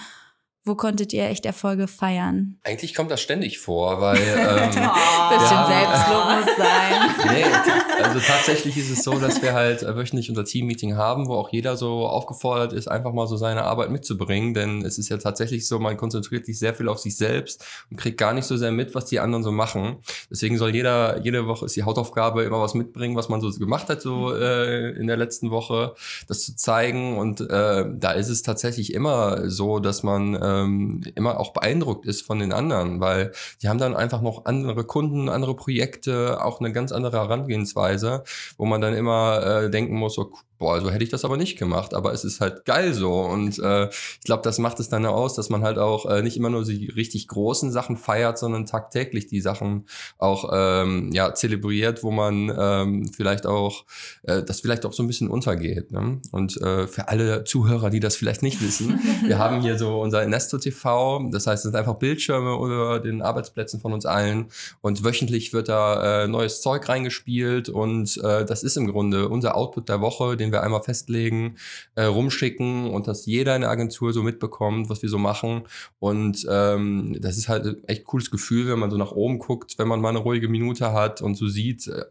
wo 0.65 0.75
konntet 0.75 1.12
ihr 1.12 1.25
echt 1.25 1.46
Erfolge 1.46 1.89
feiern? 1.89 2.58
Eigentlich 2.63 2.96
kommt 2.96 3.12
das 3.12 3.20
ständig 3.20 3.60
vor, 3.60 4.00
weil. 4.00 4.15
Ähm, 4.15 4.70
oh, 4.70 5.29
bisschen 5.29 5.58
ja, 5.58 5.67
Selbstlob 5.67 6.25
muss 6.38 6.55
sein. 6.58 7.34
Nee, 7.34 8.01
also 8.01 8.20
tatsächlich 8.20 8.77
ist 8.77 8.89
es 8.89 9.03
so, 9.03 9.20
dass 9.20 9.41
wir 9.41 9.51
halt 9.53 9.82
wöchentlich 9.82 10.29
unser 10.29 10.46
Team-Meeting 10.46 10.96
haben, 10.96 11.27
wo 11.27 11.34
auch 11.34 11.50
jeder 11.51 11.75
so 11.75 12.08
aufgefordert 12.08 12.72
ist, 12.72 12.88
einfach 12.88 13.12
mal 13.12 13.27
so 13.27 13.36
seine 13.36 13.63
Arbeit 13.63 13.89
mitzubringen. 13.89 14.53
Denn 14.53 14.86
es 14.86 14.98
ist 14.98 15.10
ja 15.10 15.17
tatsächlich 15.17 15.67
so, 15.67 15.79
man 15.79 15.98
konzentriert 15.98 16.46
sich 16.46 16.58
sehr 16.60 16.74
viel 16.74 16.88
auf 16.88 17.00
sich 17.00 17.17
selbst 17.17 17.65
und 17.91 17.98
kriegt 17.98 18.17
gar 18.17 18.34
nicht 18.34 18.46
so 18.46 18.55
sehr 18.55 18.72
mit, 18.72 18.96
was 18.96 19.05
die 19.05 19.20
anderen 19.20 19.43
so 19.43 19.51
machen. 19.51 19.98
Deswegen 20.32 20.58
soll 20.58 20.74
jeder, 20.74 21.20
jede 21.24 21.46
Woche 21.46 21.65
ist 21.65 21.75
die 21.75 21.84
Hautaufgabe 21.84 22.43
immer 22.43 22.62
was 22.62 22.74
mitbringen, 22.74 23.17
was 23.17 23.27
man 23.27 23.41
so 23.41 23.51
gemacht 23.51 23.89
hat, 23.89 24.01
so 24.01 24.34
äh, 24.34 24.91
in 24.91 25.08
der 25.08 25.17
letzten 25.17 25.51
Woche, 25.51 25.93
das 26.29 26.46
zu 26.46 26.55
zeigen. 26.55 27.17
Und 27.17 27.41
äh, 27.41 27.86
da 27.93 28.12
ist 28.13 28.29
es 28.29 28.43
tatsächlich 28.43 28.93
immer 28.93 29.50
so, 29.50 29.79
dass 29.79 30.03
man. 30.03 30.36
Äh, 30.36 30.52
ähm, 30.62 31.01
immer 31.15 31.39
auch 31.39 31.53
beeindruckt 31.53 32.05
ist 32.05 32.22
von 32.22 32.39
den 32.39 32.53
anderen, 32.53 33.00
weil 33.00 33.31
die 33.62 33.69
haben 33.69 33.77
dann 33.79 33.95
einfach 33.95 34.22
noch 34.22 34.45
andere 34.45 34.83
Kunden, 34.83 35.29
andere 35.29 35.55
Projekte, 35.55 36.43
auch 36.43 36.60
eine 36.60 36.72
ganz 36.72 36.91
andere 36.91 37.17
Herangehensweise, 37.17 38.24
wo 38.57 38.65
man 38.65 38.81
dann 38.81 38.93
immer 38.93 39.63
äh, 39.63 39.69
denken 39.69 39.95
muss, 39.95 40.15
so, 40.15 40.31
boah, 40.63 40.79
so 40.79 40.89
hätte 40.89 41.03
ich 41.03 41.10
das 41.10 41.25
aber 41.25 41.36
nicht 41.36 41.60
gemacht, 41.60 41.93
aber 41.93 42.13
es 42.13 42.24
ist 42.24 42.39
halt 42.39 42.63
geil 42.63 42.93
so 42.93 43.20
und 43.20 43.60
äh, 43.60 43.89
ich 43.89 44.24
glaube, 44.24 44.43
das 44.43 44.60
macht 44.60 44.79
es 44.79 44.88
dann 44.88 45.05
aus, 45.05 45.36
dass 45.36 45.50
man 45.50 45.62
halt 45.62 45.77
auch 45.77 46.05
äh, 46.05 46.22
nicht 46.22 46.38
immer 46.38 46.50
nur 46.50 46.63
die 46.63 46.89
richtig 46.89 47.27
großen 47.27 47.70
Sachen 47.70 47.98
feiert, 47.98 48.38
sondern 48.38 48.65
tagtäglich 48.65 49.27
die 49.27 49.41
Sachen 49.41 49.88
auch 50.17 50.50
ähm, 50.53 51.12
ja 51.12 51.34
zelebriert, 51.34 52.01
wo 52.01 52.12
man 52.12 52.50
ähm, 52.58 53.12
vielleicht 53.13 53.46
auch 53.46 53.84
äh, 54.22 54.41
das 54.41 54.62
vielleicht 54.62 54.86
auch 54.86 54.93
so 54.93 55.03
ein 55.03 55.08
bisschen 55.08 55.27
untergeht. 55.27 55.91
Ne? 55.91 56.22
Und 56.32 56.55
äh, 56.62 56.88
für 56.88 57.10
alle 57.10 57.43
Zuhörer, 57.43 57.89
die 57.89 58.00
das 58.00 58.15
vielleicht 58.15 58.41
nicht 58.41 58.62
wissen, 58.62 59.01
wir 59.25 59.39
haben 59.39 59.60
hier 59.60 59.77
so 59.77 60.00
unser 60.00 60.25
Nesto 60.25 60.60
TV, 60.60 61.27
das 61.29 61.46
heißt, 61.46 61.65
es 61.65 61.72
sind 61.72 61.75
einfach 61.75 61.96
Bildschirme 61.96 62.53
über 62.53 63.01
den 63.01 63.22
Arbeitsplätzen 63.22 63.82
von 63.82 63.91
uns 63.91 64.05
allen 64.05 64.46
und 64.79 65.03
wöchentlich 65.03 65.51
wird 65.51 65.67
da 65.67 66.24
äh, 66.24 66.27
neues 66.29 66.62
Zeug 66.62 66.88
reingespielt 66.88 67.67
und 67.67 68.15
äh, 68.24 68.46
das 68.46 68.63
ist 68.63 68.77
im 68.77 68.88
Grunde 68.88 69.27
unser 69.27 69.58
Output 69.58 69.89
der 69.89 70.00
Woche, 70.00 70.38
den 70.38 70.52
wir 70.53 70.63
einmal 70.63 70.81
festlegen, 70.81 71.57
äh, 71.95 72.03
rumschicken 72.03 72.89
und 72.89 73.07
dass 73.07 73.25
jeder 73.25 73.55
in 73.55 73.62
der 73.62 73.69
Agentur 73.69 74.13
so 74.13 74.24
mitbekommt, 74.24 74.89
was 74.89 75.01
wir 75.01 75.10
so 75.10 75.17
machen. 75.17 75.63
Und 76.00 76.48
ähm, 76.50 77.17
das 77.19 77.38
ist 77.38 77.50
halt 77.50 77.83
echt 77.89 78.05
cooles 78.05 78.31
Gefühl, 78.31 78.69
wenn 78.69 78.79
man 78.79 78.91
so 78.91 78.98
nach 78.98 79.12
oben 79.12 79.39
guckt, 79.39 79.77
wenn 79.77 79.88
man 79.88 80.00
mal 80.00 80.10
eine 80.10 80.19
ruhige 80.19 80.48
Minute 80.48 80.93
hat 80.93 81.22
und 81.22 81.36
so 81.36 81.48
sieht, 81.48 81.88
äh, 81.88 82.05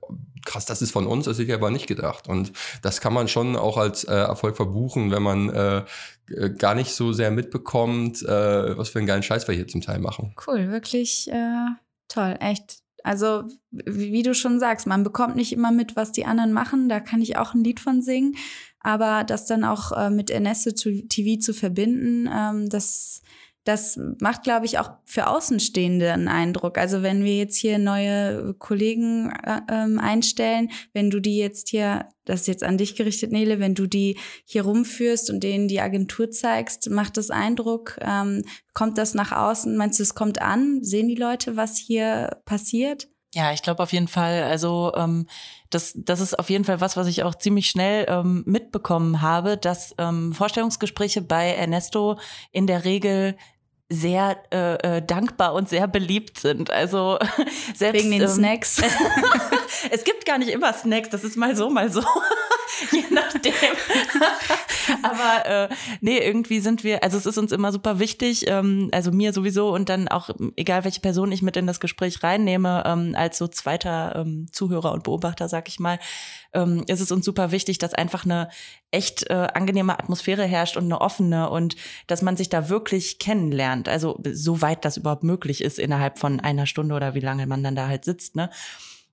krass, 0.44 0.66
das 0.66 0.82
ist 0.82 0.90
von 0.90 1.06
uns, 1.06 1.24
das 1.24 1.38
hätte 1.38 1.48
ich 1.48 1.54
aber 1.54 1.70
nicht 1.70 1.86
gedacht. 1.86 2.28
Und 2.28 2.52
das 2.82 3.00
kann 3.00 3.14
man 3.14 3.28
schon 3.28 3.56
auch 3.56 3.78
als 3.78 4.04
äh, 4.04 4.12
Erfolg 4.12 4.56
verbuchen, 4.56 5.10
wenn 5.10 5.22
man 5.22 5.48
äh, 5.48 5.84
gar 6.58 6.74
nicht 6.74 6.92
so 6.92 7.12
sehr 7.12 7.30
mitbekommt, 7.30 8.22
äh, 8.22 8.76
was 8.76 8.90
für 8.90 8.98
einen 8.98 9.08
geilen 9.08 9.22
Scheiß 9.22 9.48
wir 9.48 9.54
hier 9.54 9.68
zum 9.68 9.80
Teil 9.80 9.98
machen. 9.98 10.34
Cool, 10.46 10.70
wirklich 10.70 11.30
äh, 11.30 11.68
toll, 12.08 12.36
echt 12.40 12.81
also, 13.04 13.44
wie 13.70 14.22
du 14.22 14.34
schon 14.34 14.58
sagst, 14.58 14.86
man 14.86 15.02
bekommt 15.02 15.36
nicht 15.36 15.52
immer 15.52 15.72
mit, 15.72 15.96
was 15.96 16.12
die 16.12 16.24
anderen 16.24 16.52
machen. 16.52 16.88
Da 16.88 17.00
kann 17.00 17.20
ich 17.20 17.36
auch 17.36 17.54
ein 17.54 17.64
Lied 17.64 17.80
von 17.80 18.02
singen. 18.02 18.36
Aber 18.80 19.24
das 19.24 19.46
dann 19.46 19.64
auch 19.64 19.92
äh, 19.92 20.10
mit 20.10 20.30
Erneste 20.30 20.74
TV 20.74 21.40
zu 21.40 21.54
verbinden, 21.54 22.28
ähm, 22.32 22.68
das 22.68 23.22
das 23.64 23.98
macht, 24.20 24.42
glaube 24.42 24.66
ich, 24.66 24.78
auch 24.78 24.90
für 25.04 25.28
Außenstehende 25.28 26.12
einen 26.12 26.28
Eindruck. 26.28 26.78
Also 26.78 27.02
wenn 27.02 27.24
wir 27.24 27.36
jetzt 27.36 27.56
hier 27.56 27.78
neue 27.78 28.54
Kollegen 28.54 29.30
äh, 29.30 29.60
ähm, 29.70 30.00
einstellen, 30.00 30.70
wenn 30.92 31.10
du 31.10 31.20
die 31.20 31.36
jetzt 31.36 31.68
hier, 31.68 32.08
das 32.24 32.42
ist 32.42 32.46
jetzt 32.48 32.64
an 32.64 32.76
dich 32.76 32.96
gerichtet, 32.96 33.30
Nele, 33.30 33.60
wenn 33.60 33.74
du 33.74 33.86
die 33.86 34.18
hier 34.44 34.62
rumführst 34.62 35.30
und 35.30 35.44
denen 35.44 35.68
die 35.68 35.80
Agentur 35.80 36.30
zeigst, 36.30 36.90
macht 36.90 37.16
das 37.16 37.30
Eindruck? 37.30 37.98
Ähm, 38.00 38.42
kommt 38.74 38.98
das 38.98 39.14
nach 39.14 39.30
außen? 39.30 39.76
Meinst 39.76 40.00
du, 40.00 40.02
es 40.02 40.14
kommt 40.14 40.42
an? 40.42 40.82
Sehen 40.82 41.06
die 41.06 41.14
Leute, 41.14 41.56
was 41.56 41.76
hier 41.76 42.40
passiert? 42.44 43.11
Ja, 43.34 43.52
ich 43.52 43.62
glaube 43.62 43.82
auf 43.82 43.92
jeden 43.92 44.08
Fall. 44.08 44.42
Also 44.42 44.92
ähm, 44.94 45.26
das, 45.70 45.92
das 45.96 46.20
ist 46.20 46.38
auf 46.38 46.50
jeden 46.50 46.64
Fall 46.64 46.80
was, 46.80 46.96
was 46.96 47.06
ich 47.06 47.22
auch 47.22 47.34
ziemlich 47.34 47.68
schnell 47.68 48.04
ähm, 48.08 48.42
mitbekommen 48.46 49.22
habe, 49.22 49.56
dass 49.56 49.94
ähm, 49.98 50.32
Vorstellungsgespräche 50.32 51.22
bei 51.22 51.54
Ernesto 51.54 52.18
in 52.50 52.66
der 52.66 52.84
Regel 52.84 53.36
sehr 53.88 54.42
äh, 54.52 54.96
äh, 54.96 55.02
dankbar 55.02 55.54
und 55.54 55.68
sehr 55.68 55.86
beliebt 55.86 56.38
sind. 56.38 56.70
Also 56.70 57.18
selbst 57.74 58.02
wegen 58.02 58.10
den 58.10 58.22
ähm, 58.22 58.28
Snacks. 58.28 58.82
es 59.90 60.04
gibt 60.04 60.26
gar 60.26 60.38
nicht 60.38 60.50
immer 60.50 60.72
Snacks, 60.72 61.10
das 61.10 61.24
ist 61.24 61.36
mal 61.36 61.56
so, 61.56 61.70
mal 61.70 61.90
so. 61.90 62.02
Je 62.92 63.04
nachdem. 63.10 63.52
Aber 65.02 65.46
äh, 65.46 65.68
nee, 66.00 66.18
irgendwie 66.18 66.60
sind 66.60 66.84
wir, 66.84 67.02
also 67.02 67.18
es 67.18 67.26
ist 67.26 67.38
uns 67.38 67.52
immer 67.52 67.72
super 67.72 67.98
wichtig, 67.98 68.46
ähm, 68.48 68.88
also 68.92 69.12
mir 69.12 69.32
sowieso 69.32 69.72
und 69.72 69.88
dann 69.88 70.08
auch, 70.08 70.30
egal 70.56 70.84
welche 70.84 71.00
Person 71.00 71.32
ich 71.32 71.42
mit 71.42 71.56
in 71.56 71.66
das 71.66 71.80
Gespräch 71.80 72.22
reinnehme, 72.22 72.82
ähm, 72.86 73.14
als 73.16 73.38
so 73.38 73.48
zweiter 73.48 74.16
ähm, 74.16 74.48
Zuhörer 74.52 74.92
und 74.92 75.04
Beobachter, 75.04 75.48
sag 75.48 75.68
ich 75.68 75.80
mal, 75.80 75.98
ähm, 76.52 76.84
ist 76.86 77.00
es 77.00 77.12
uns 77.12 77.24
super 77.24 77.50
wichtig, 77.50 77.78
dass 77.78 77.94
einfach 77.94 78.24
eine 78.24 78.48
echt 78.90 79.28
äh, 79.30 79.48
angenehme 79.54 79.98
Atmosphäre 79.98 80.44
herrscht 80.44 80.76
und 80.76 80.84
eine 80.84 81.00
offene 81.00 81.50
und 81.50 81.76
dass 82.06 82.22
man 82.22 82.36
sich 82.36 82.48
da 82.48 82.68
wirklich 82.68 83.18
kennenlernt. 83.18 83.88
Also 83.88 84.20
soweit 84.32 84.84
das 84.84 84.96
überhaupt 84.96 85.24
möglich 85.24 85.62
ist 85.62 85.78
innerhalb 85.78 86.18
von 86.18 86.40
einer 86.40 86.66
Stunde 86.66 86.94
oder 86.94 87.14
wie 87.14 87.20
lange 87.20 87.46
man 87.46 87.62
dann 87.62 87.76
da 87.76 87.88
halt 87.88 88.04
sitzt, 88.04 88.36
ne? 88.36 88.50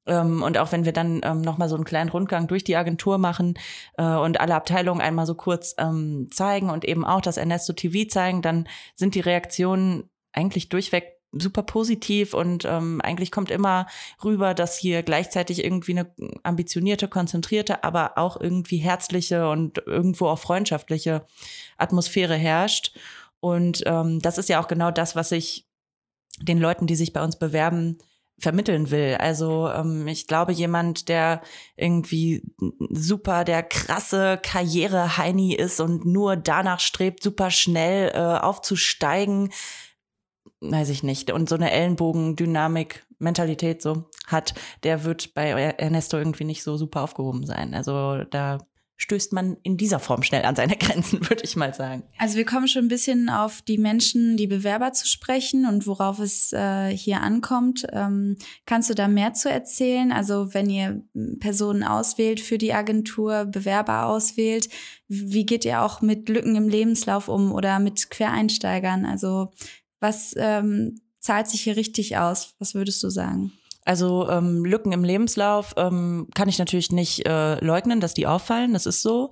Ähm, 0.10 0.44
und 0.44 0.58
auch 0.58 0.72
wenn 0.72 0.86
wir 0.86 0.94
dann 0.94 1.22
ähm, 1.24 1.42
nochmal 1.42 1.70
so 1.70 1.76
einen 1.76 1.86
kleinen 1.86 2.10
Rundgang 2.10 2.48
durch 2.48 2.64
die 2.64 2.76
Agentur 2.76 3.18
machen 3.18 3.58
äh, 3.98 4.04
und 4.04 4.40
alle 4.40 4.56
Abteilungen 4.56 5.02
einmal 5.02 5.26
so 5.26 5.36
kurz 5.36 5.76
ähm, 5.78 6.28
zeigen 6.32 6.70
und 6.70 6.84
eben 6.84 7.06
auch 7.06 7.22
das 7.22 7.38
Ernesto 7.38 7.74
TV 7.74 8.10
zeigen, 8.10 8.42
dann 8.42 8.68
sind 8.96 9.16
die 9.16 9.22
Reaktionen 9.22 10.10
eigentlich 10.34 10.70
durchweg 10.70 11.20
super 11.32 11.62
positiv 11.62 12.34
und 12.34 12.66
ähm, 12.66 13.02
eigentlich 13.02 13.32
kommt 13.32 13.52
immer 13.52 13.86
rüber, 14.24 14.56
dass 14.56 14.78
hier 14.78 15.04
gleichzeitig 15.04 15.64
irgendwie 15.64 15.92
eine 15.92 16.12
ambitionierte, 16.42 17.08
konzentrierte, 17.08 17.84
aber 17.84 18.18
auch 18.18 18.40
irgendwie 18.42 18.78
herzliche 18.78 19.48
und 19.48 19.84
irgendwo 19.86 20.28
auch 20.28 20.40
freundschaftliche 20.40 21.26
Atmosphäre 21.78 22.36
herrscht. 22.36 22.98
Und 23.40 23.84
ähm, 23.86 24.20
das 24.22 24.40
ist 24.40 24.50
ja 24.50 24.60
auch 24.60 24.68
genau 24.68 24.90
das, 24.90 25.16
was 25.16 25.32
ich 25.32 25.68
den 26.42 26.58
Leuten, 26.58 26.88
die 26.88 26.96
sich 26.96 27.14
bei 27.14 27.24
uns 27.24 27.38
bewerben, 27.38 28.00
vermitteln 28.40 28.92
will. 28.92 29.16
Also 29.20 29.70
ähm, 29.70 30.08
ich 30.08 30.28
glaube, 30.28 30.52
jemand, 30.52 31.10
der 31.10 31.42
irgendwie 31.76 32.44
super 32.90 33.44
der 33.44 33.64
krasse 33.64 34.40
Karriere-Heini 34.42 35.54
ist 35.54 35.80
und 35.80 36.06
nur 36.06 36.36
danach 36.36 36.80
strebt, 36.80 37.24
super 37.24 37.52
schnell 37.52 38.12
äh, 38.14 38.40
aufzusteigen, 38.40 39.52
weiß 40.62 40.90
ich 40.90 41.04
nicht, 41.04 41.32
und 41.32 41.50
so 41.50 41.56
eine 41.56 41.72
Ellenbogendynamik, 41.72 43.06
Mentalität 43.18 43.82
so 43.82 44.06
hat, 44.28 44.54
der 44.84 45.04
wird 45.04 45.34
bei 45.34 45.50
Ernesto 45.50 46.18
irgendwie 46.18 46.46
nicht 46.46 46.64
so 46.64 46.78
super 46.78 47.02
aufgehoben 47.02 47.46
sein. 47.46 47.74
Also 47.74 48.24
da 48.24 48.60
stößt 49.00 49.32
man 49.32 49.56
in 49.64 49.78
dieser 49.78 50.00
Form 50.00 50.24
schnell 50.24 50.44
an 50.44 50.56
seine 50.56 50.76
Grenzen, 50.78 51.28
würde 51.30 51.44
ich 51.44 51.56
mal 51.56 51.74
sagen. 51.74 52.04
Also 52.18 52.38
wir 52.38 52.46
kommen 52.46 52.68
schon 52.68 52.86
ein 52.86 52.90
bisschen 52.90 53.30
auf 53.30 53.62
die 53.62 53.78
Menschen, 53.78 54.38
die 54.38 54.46
Bewerber 54.46 54.92
zu 54.94 55.08
sprechen 55.08 55.66
und 55.66 55.88
worauf 55.88 56.20
es 56.20 56.54
äh, 56.54 56.96
hier 56.96 57.22
ankommt. 57.22 57.88
Ähm, 57.94 58.38
kannst 58.66 58.90
du 58.90 58.94
da 58.94 59.08
mehr 59.08 59.34
zu 59.34 59.50
erzählen? 59.50 60.12
Also 60.12 60.54
wenn 60.54 60.70
ihr 60.70 61.02
Personen 61.40 61.84
auswählt 61.84 62.42
für 62.42 62.58
die 62.58 62.74
Agentur, 62.74 63.46
Bewerber 63.46 64.06
auswählt, 64.06 64.70
wie 65.08 65.46
geht 65.46 65.66
ihr 65.66 65.82
auch 65.82 66.02
mit 66.02 66.28
Lücken 66.28 66.56
im 66.58 66.68
Lebenslauf 66.68 67.30
um 67.30 67.54
oder 67.54 67.80
mit 67.80 68.10
Quereinsteigern? 68.10 69.06
Also 69.06 69.52
was 70.02 70.36
ähm, 70.38 71.00
zahlt 71.20 71.48
sich 71.48 71.62
hier 71.62 71.78
richtig 71.78 72.18
aus? 72.18 72.54
Was 72.60 72.76
würdest 72.76 73.02
du 73.04 73.10
sagen? 73.10 73.54
Also 73.90 74.30
ähm, 74.30 74.66
Lücken 74.66 74.92
im 74.92 75.04
Lebenslauf 75.04 75.74
ähm, 75.76 76.28
kann 76.36 76.48
ich 76.48 76.60
natürlich 76.60 76.92
nicht 76.92 77.26
äh, 77.26 77.56
leugnen, 77.66 78.00
dass 78.00 78.14
die 78.14 78.28
auffallen. 78.28 78.74
Das 78.74 78.86
ist 78.86 79.02
so. 79.02 79.32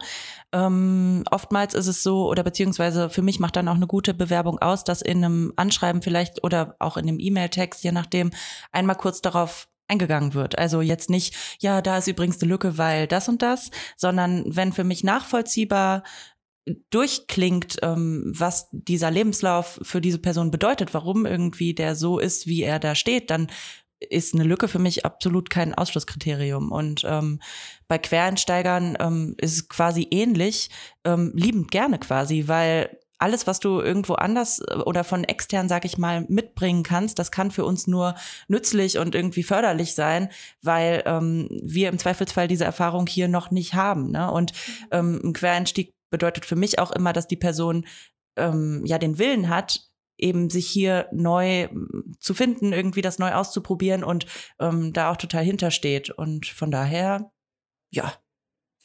Ähm, 0.52 1.24
oftmals 1.30 1.76
ist 1.76 1.86
es 1.86 2.02
so, 2.02 2.28
oder 2.28 2.44
beziehungsweise 2.44 3.12
für 3.12 3.22
mich 3.22 3.40
macht 3.40 3.56
dann 3.56 3.68
auch 3.68 3.76
eine 3.76 3.86
gute 3.86 4.16
Bewerbung 4.16 4.58
aus, 4.58 4.84
dass 4.84 5.04
in 5.04 5.24
einem 5.24 5.54
Anschreiben 5.58 6.02
vielleicht 6.02 6.44
oder 6.44 6.76
auch 6.80 6.98
in 6.98 7.08
einem 7.08 7.20
E-Mail-Text, 7.20 7.84
je 7.84 7.92
nachdem, 7.92 8.32
einmal 8.72 8.96
kurz 8.96 9.22
darauf 9.22 9.68
eingegangen 9.88 10.34
wird. 10.34 10.58
Also 10.58 10.82
jetzt 10.82 11.12
nicht, 11.12 11.36
ja, 11.60 11.84
da 11.84 12.00
ist 12.00 12.08
übrigens 12.08 12.42
eine 12.42 12.50
Lücke, 12.50 12.80
weil 12.80 13.06
das 13.06 13.30
und 13.30 13.44
das, 13.44 13.70
sondern 13.96 14.44
wenn 14.48 14.74
für 14.74 14.84
mich 14.84 15.04
nachvollziehbar 15.04 16.02
durchklingt, 16.90 17.78
ähm, 17.84 18.34
was 18.36 18.70
dieser 18.72 19.12
Lebenslauf 19.12 19.80
für 19.84 20.02
diese 20.02 20.18
Person 20.18 20.50
bedeutet, 20.50 20.96
warum 20.96 21.28
irgendwie 21.28 21.76
der 21.76 21.96
so 21.96 22.18
ist, 22.18 22.48
wie 22.48 22.64
er 22.64 22.80
da 22.80 22.96
steht, 22.96 23.30
dann 23.30 23.50
ist 24.00 24.34
eine 24.34 24.44
Lücke 24.44 24.68
für 24.68 24.80
mich 24.80 25.06
absolut 25.06 25.50
kein 25.50 25.74
Ausschlusskriterium. 25.74 26.72
Und 26.72 27.04
ähm, 27.06 27.40
bei 27.88 27.98
Quereinsteigern 27.98 28.98
ähm, 29.00 29.36
ist 29.40 29.54
es 29.54 29.70
quasi 29.70 30.08
ähnlich, 30.12 30.70
ähm, 31.04 31.32
liebend 31.36 31.72
gerne 31.72 32.00
quasi, 32.00 32.48
weil 32.48 32.98
alles, 33.20 33.48
was 33.48 33.60
du 33.60 33.82
irgendwo 33.82 34.14
anders 34.14 34.60
äh, 34.60 34.76
oder 34.76 35.04
von 35.04 35.24
extern, 35.24 35.70
sag 35.70 35.86
ich 35.86 35.98
mal, 35.98 36.26
mitbringen 36.30 36.84
kannst, 36.84 37.20
das 37.20 37.32
kann 37.32 37.52
für 37.52 37.66
uns 37.66 37.88
nur 37.88 38.16
nützlich 38.48 39.00
und 39.00 39.16
irgendwie 39.16 39.44
förderlich 39.44 39.96
sein, 39.96 40.30
weil 40.62 41.04
ähm, 41.06 41.48
wir 41.50 41.90
im 41.90 41.98
Zweifelsfall 41.98 42.48
diese 42.48 42.66
Erfahrung 42.66 43.08
hier 43.08 43.28
noch 43.28 43.52
nicht 43.52 43.74
haben. 43.74 44.12
Ne? 44.12 44.32
Und 44.32 44.54
ähm, 44.92 45.20
ein 45.24 45.34
Quereinstieg 45.34 45.94
bedeutet 46.10 46.46
für 46.46 46.56
mich 46.56 46.80
auch 46.80 46.92
immer, 46.92 47.14
dass 47.14 47.28
die 47.28 47.36
Person 47.36 47.86
ähm, 48.38 48.84
ja 48.86 48.98
den 48.98 49.18
Willen 49.18 49.50
hat, 49.50 49.82
eben 50.18 50.50
sich 50.50 50.68
hier 50.68 51.08
neu 51.12 51.70
zu 52.20 52.34
finden, 52.34 52.74
irgendwie 52.74 53.02
das 53.02 53.20
neu 53.20 53.34
auszuprobieren 53.34 54.04
und 54.04 54.26
ähm, 54.60 54.94
da 54.94 55.12
auch 55.12 55.18
total 55.18 55.44
hintersteht. 55.44 56.10
Und 56.10 56.46
von 56.46 56.72
daher, 56.72 57.32
ja, 57.90 58.14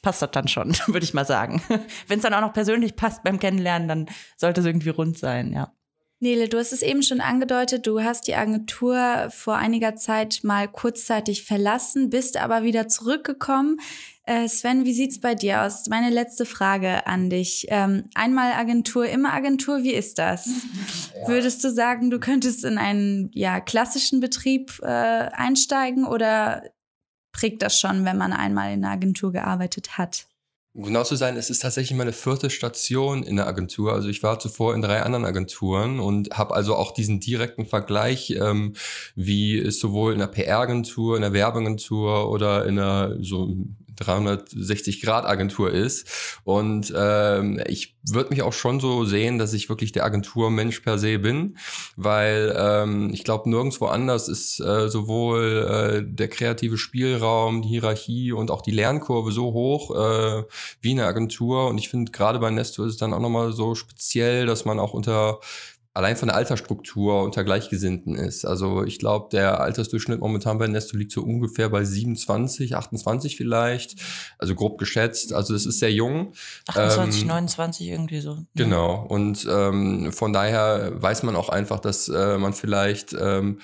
passt 0.01 0.21
das 0.21 0.31
dann 0.31 0.47
schon, 0.47 0.75
würde 0.87 1.03
ich 1.03 1.13
mal 1.13 1.25
sagen. 1.25 1.61
Wenn 2.07 2.19
es 2.19 2.23
dann 2.23 2.33
auch 2.33 2.41
noch 2.41 2.53
persönlich 2.53 2.95
passt 2.95 3.23
beim 3.23 3.39
Kennenlernen, 3.39 3.87
dann 3.87 4.05
sollte 4.37 4.61
es 4.61 4.67
irgendwie 4.67 4.89
rund 4.89 5.17
sein, 5.17 5.51
ja. 5.51 5.73
Nele, 6.23 6.49
du 6.49 6.57
hast 6.57 6.71
es 6.71 6.81
eben 6.81 7.03
schon 7.03 7.21
angedeutet, 7.21 7.85
du 7.85 8.01
hast 8.01 8.27
die 8.27 8.35
Agentur 8.35 9.27
vor 9.29 9.57
einiger 9.57 9.95
Zeit 9.95 10.39
mal 10.41 10.67
kurzzeitig 10.67 11.43
verlassen, 11.43 12.09
bist 12.09 12.37
aber 12.37 12.63
wieder 12.63 12.87
zurückgekommen. 12.87 13.79
Äh, 14.25 14.47
Sven, 14.47 14.85
wie 14.85 14.93
sieht's 14.93 15.19
bei 15.19 15.35
dir 15.35 15.63
aus? 15.63 15.87
Meine 15.89 16.09
letzte 16.09 16.45
Frage 16.45 17.05
an 17.07 17.29
dich. 17.29 17.65
Ähm, 17.67 18.09
einmal 18.15 18.53
Agentur, 18.53 19.05
immer 19.05 19.33
Agentur, 19.33 19.83
wie 19.83 19.93
ist 19.93 20.17
das? 20.17 20.49
Ja. 21.15 21.27
Würdest 21.27 21.63
du 21.63 21.69
sagen, 21.69 22.09
du 22.09 22.19
könntest 22.19 22.65
in 22.65 22.77
einen 22.79 23.29
ja, 23.33 23.59
klassischen 23.61 24.19
Betrieb 24.19 24.79
äh, 24.81 24.87
einsteigen 24.87 26.05
oder 26.05 26.63
prägt 27.31 27.61
das 27.61 27.79
schon, 27.79 28.03
wenn 28.03 28.17
man 28.17 28.33
einmal 28.33 28.73
in 28.73 28.83
einer 28.83 28.93
Agentur 28.93 29.31
gearbeitet 29.31 29.97
hat? 29.97 30.25
Genau 30.75 31.03
zu 31.03 31.15
sein, 31.15 31.37
es 31.37 31.51
ist 31.51 31.61
tatsächlich 31.61 31.95
meine 31.95 32.13
vierte 32.13 32.49
Station 32.49 33.21
in 33.21 33.35
der 33.35 33.45
Agentur. 33.45 33.93
Also 33.93 34.09
ich 34.09 34.23
war 34.23 34.39
zuvor 34.39 34.73
in 34.73 34.81
drei 34.81 35.03
anderen 35.03 35.23
Agenturen 35.23 35.99
und 35.99 36.31
habe 36.31 36.55
also 36.55 36.75
auch 36.75 36.95
diesen 36.95 37.19
direkten 37.19 37.67
Vergleich, 37.67 38.31
ähm, 38.31 38.73
wie 39.15 39.59
es 39.59 39.79
sowohl 39.79 40.13
in 40.13 40.19
der 40.19 40.27
PR-Agentur, 40.27 41.15
in 41.15 41.21
der 41.21 41.31
Werbeagentur 41.31 42.27
oder 42.27 42.65
in 42.65 42.79
einer 42.79 43.23
so 43.23 43.55
360-Grad-Agentur 43.99 45.71
ist. 45.71 46.39
Und 46.43 46.93
ähm, 46.95 47.61
ich 47.67 47.95
würde 48.09 48.31
mich 48.31 48.41
auch 48.41 48.53
schon 48.53 48.79
so 48.79 49.05
sehen, 49.05 49.37
dass 49.37 49.53
ich 49.53 49.69
wirklich 49.69 49.91
der 49.91 50.03
Agenturmensch 50.03 50.81
per 50.81 50.97
se 50.97 51.19
bin, 51.19 51.57
weil 51.95 52.53
ähm, 52.57 53.11
ich 53.13 53.23
glaube, 53.23 53.49
nirgendwo 53.49 53.85
anders 53.85 54.27
ist 54.27 54.59
äh, 54.59 54.89
sowohl 54.89 55.67
äh, 55.69 56.03
der 56.05 56.27
kreative 56.27 56.77
Spielraum, 56.77 57.61
die 57.61 57.69
Hierarchie 57.69 58.31
und 58.33 58.51
auch 58.51 58.61
die 58.61 58.71
Lernkurve 58.71 59.31
so 59.31 59.53
hoch 59.53 59.91
äh, 59.91 60.43
wie 60.81 60.91
in 60.91 60.97
der 60.97 61.07
Agentur. 61.07 61.67
Und 61.67 61.77
ich 61.77 61.89
finde, 61.89 62.11
gerade 62.11 62.39
bei 62.39 62.49
Nesto 62.49 62.83
ist 62.83 62.93
es 62.93 62.97
dann 62.97 63.13
auch 63.13 63.19
nochmal 63.19 63.53
so 63.53 63.75
speziell, 63.75 64.45
dass 64.45 64.65
man 64.65 64.79
auch 64.79 64.93
unter 64.93 65.39
allein 65.93 66.17
von 66.17 66.27
der 66.27 66.35
Altersstruktur 66.35 67.21
unter 67.21 67.43
Gleichgesinnten 67.43 68.15
ist. 68.15 68.45
Also 68.45 68.83
ich 68.83 68.97
glaube, 68.97 69.29
der 69.31 69.59
Altersdurchschnitt 69.59 70.19
momentan 70.19 70.57
bei 70.57 70.67
Nesto 70.67 70.97
liegt 70.97 71.11
so 71.11 71.21
ungefähr 71.21 71.69
bei 71.69 71.83
27, 71.83 72.75
28 72.75 73.37
vielleicht, 73.37 74.01
also 74.39 74.55
grob 74.55 74.79
geschätzt. 74.79 75.33
Also 75.33 75.53
es 75.53 75.65
ist 75.67 75.79
sehr 75.79 75.91
jung. 75.91 76.33
28, 76.67 77.21
ähm, 77.21 77.27
29 77.27 77.87
irgendwie 77.87 78.21
so. 78.21 78.39
Genau. 78.55 79.05
Und 79.07 79.47
ähm, 79.49 80.11
von 80.11 80.33
daher 80.33 80.93
weiß 80.95 81.23
man 81.23 81.35
auch 81.35 81.49
einfach, 81.49 81.79
dass 81.79 82.09
äh, 82.09 82.37
man 82.39 82.53
vielleicht 82.53 83.15
ähm, 83.19 83.59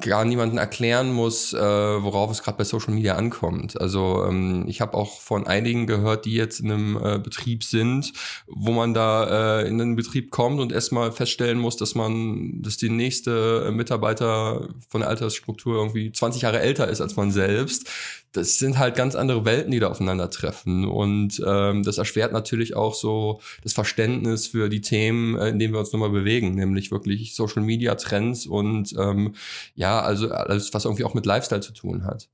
gar 0.00 0.24
niemanden 0.24 0.58
erklären 0.58 1.12
muss, 1.12 1.52
äh, 1.52 1.58
worauf 1.58 2.30
es 2.30 2.42
gerade 2.42 2.58
bei 2.58 2.64
Social 2.64 2.94
Media 2.94 3.16
ankommt. 3.16 3.80
Also 3.80 4.24
ähm, 4.26 4.64
ich 4.66 4.80
habe 4.80 4.94
auch 4.94 5.20
von 5.20 5.46
einigen 5.46 5.86
gehört, 5.86 6.24
die 6.24 6.34
jetzt 6.34 6.60
in 6.60 6.70
einem 6.70 6.96
äh, 6.96 7.18
Betrieb 7.18 7.64
sind, 7.64 8.12
wo 8.46 8.72
man 8.72 8.94
da 8.94 9.60
äh, 9.60 9.68
in 9.68 9.78
den 9.78 9.96
Betrieb 9.96 10.30
kommt 10.30 10.60
und 10.60 10.72
erstmal 10.72 11.12
feststellen 11.34 11.58
muss, 11.58 11.76
dass 11.76 11.94
man, 11.94 12.62
dass 12.62 12.76
die 12.76 12.90
nächste 12.90 13.70
Mitarbeiter 13.72 14.68
von 14.88 15.00
der 15.00 15.10
Altersstruktur 15.10 15.76
irgendwie 15.76 16.12
20 16.12 16.42
Jahre 16.42 16.60
älter 16.60 16.88
ist 16.88 17.00
als 17.00 17.16
man 17.16 17.30
selbst 17.30 17.88
das 18.34 18.58
sind 18.58 18.78
halt 18.78 18.96
ganz 18.96 19.14
andere 19.14 19.44
Welten, 19.44 19.70
die 19.70 19.78
da 19.78 19.88
aufeinandertreffen. 19.88 20.84
Und 20.84 21.40
ähm, 21.46 21.84
das 21.84 21.98
erschwert 21.98 22.32
natürlich 22.32 22.74
auch 22.74 22.94
so 22.94 23.40
das 23.62 23.72
Verständnis 23.72 24.48
für 24.48 24.68
die 24.68 24.80
Themen, 24.80 25.38
äh, 25.38 25.48
in 25.50 25.58
denen 25.58 25.72
wir 25.72 25.78
uns 25.80 25.92
nochmal 25.92 26.10
bewegen, 26.10 26.54
nämlich 26.54 26.90
wirklich 26.90 27.34
Social 27.34 27.62
Media 27.62 27.94
Trends 27.94 28.46
und 28.46 28.92
ähm, 28.98 29.34
ja, 29.76 30.00
also 30.00 30.30
alles, 30.30 30.74
was 30.74 30.84
irgendwie 30.84 31.04
auch 31.04 31.14
mit 31.14 31.26
Lifestyle 31.26 31.60
zu 31.60 31.72
tun 31.72 32.04
hat. 32.04 32.28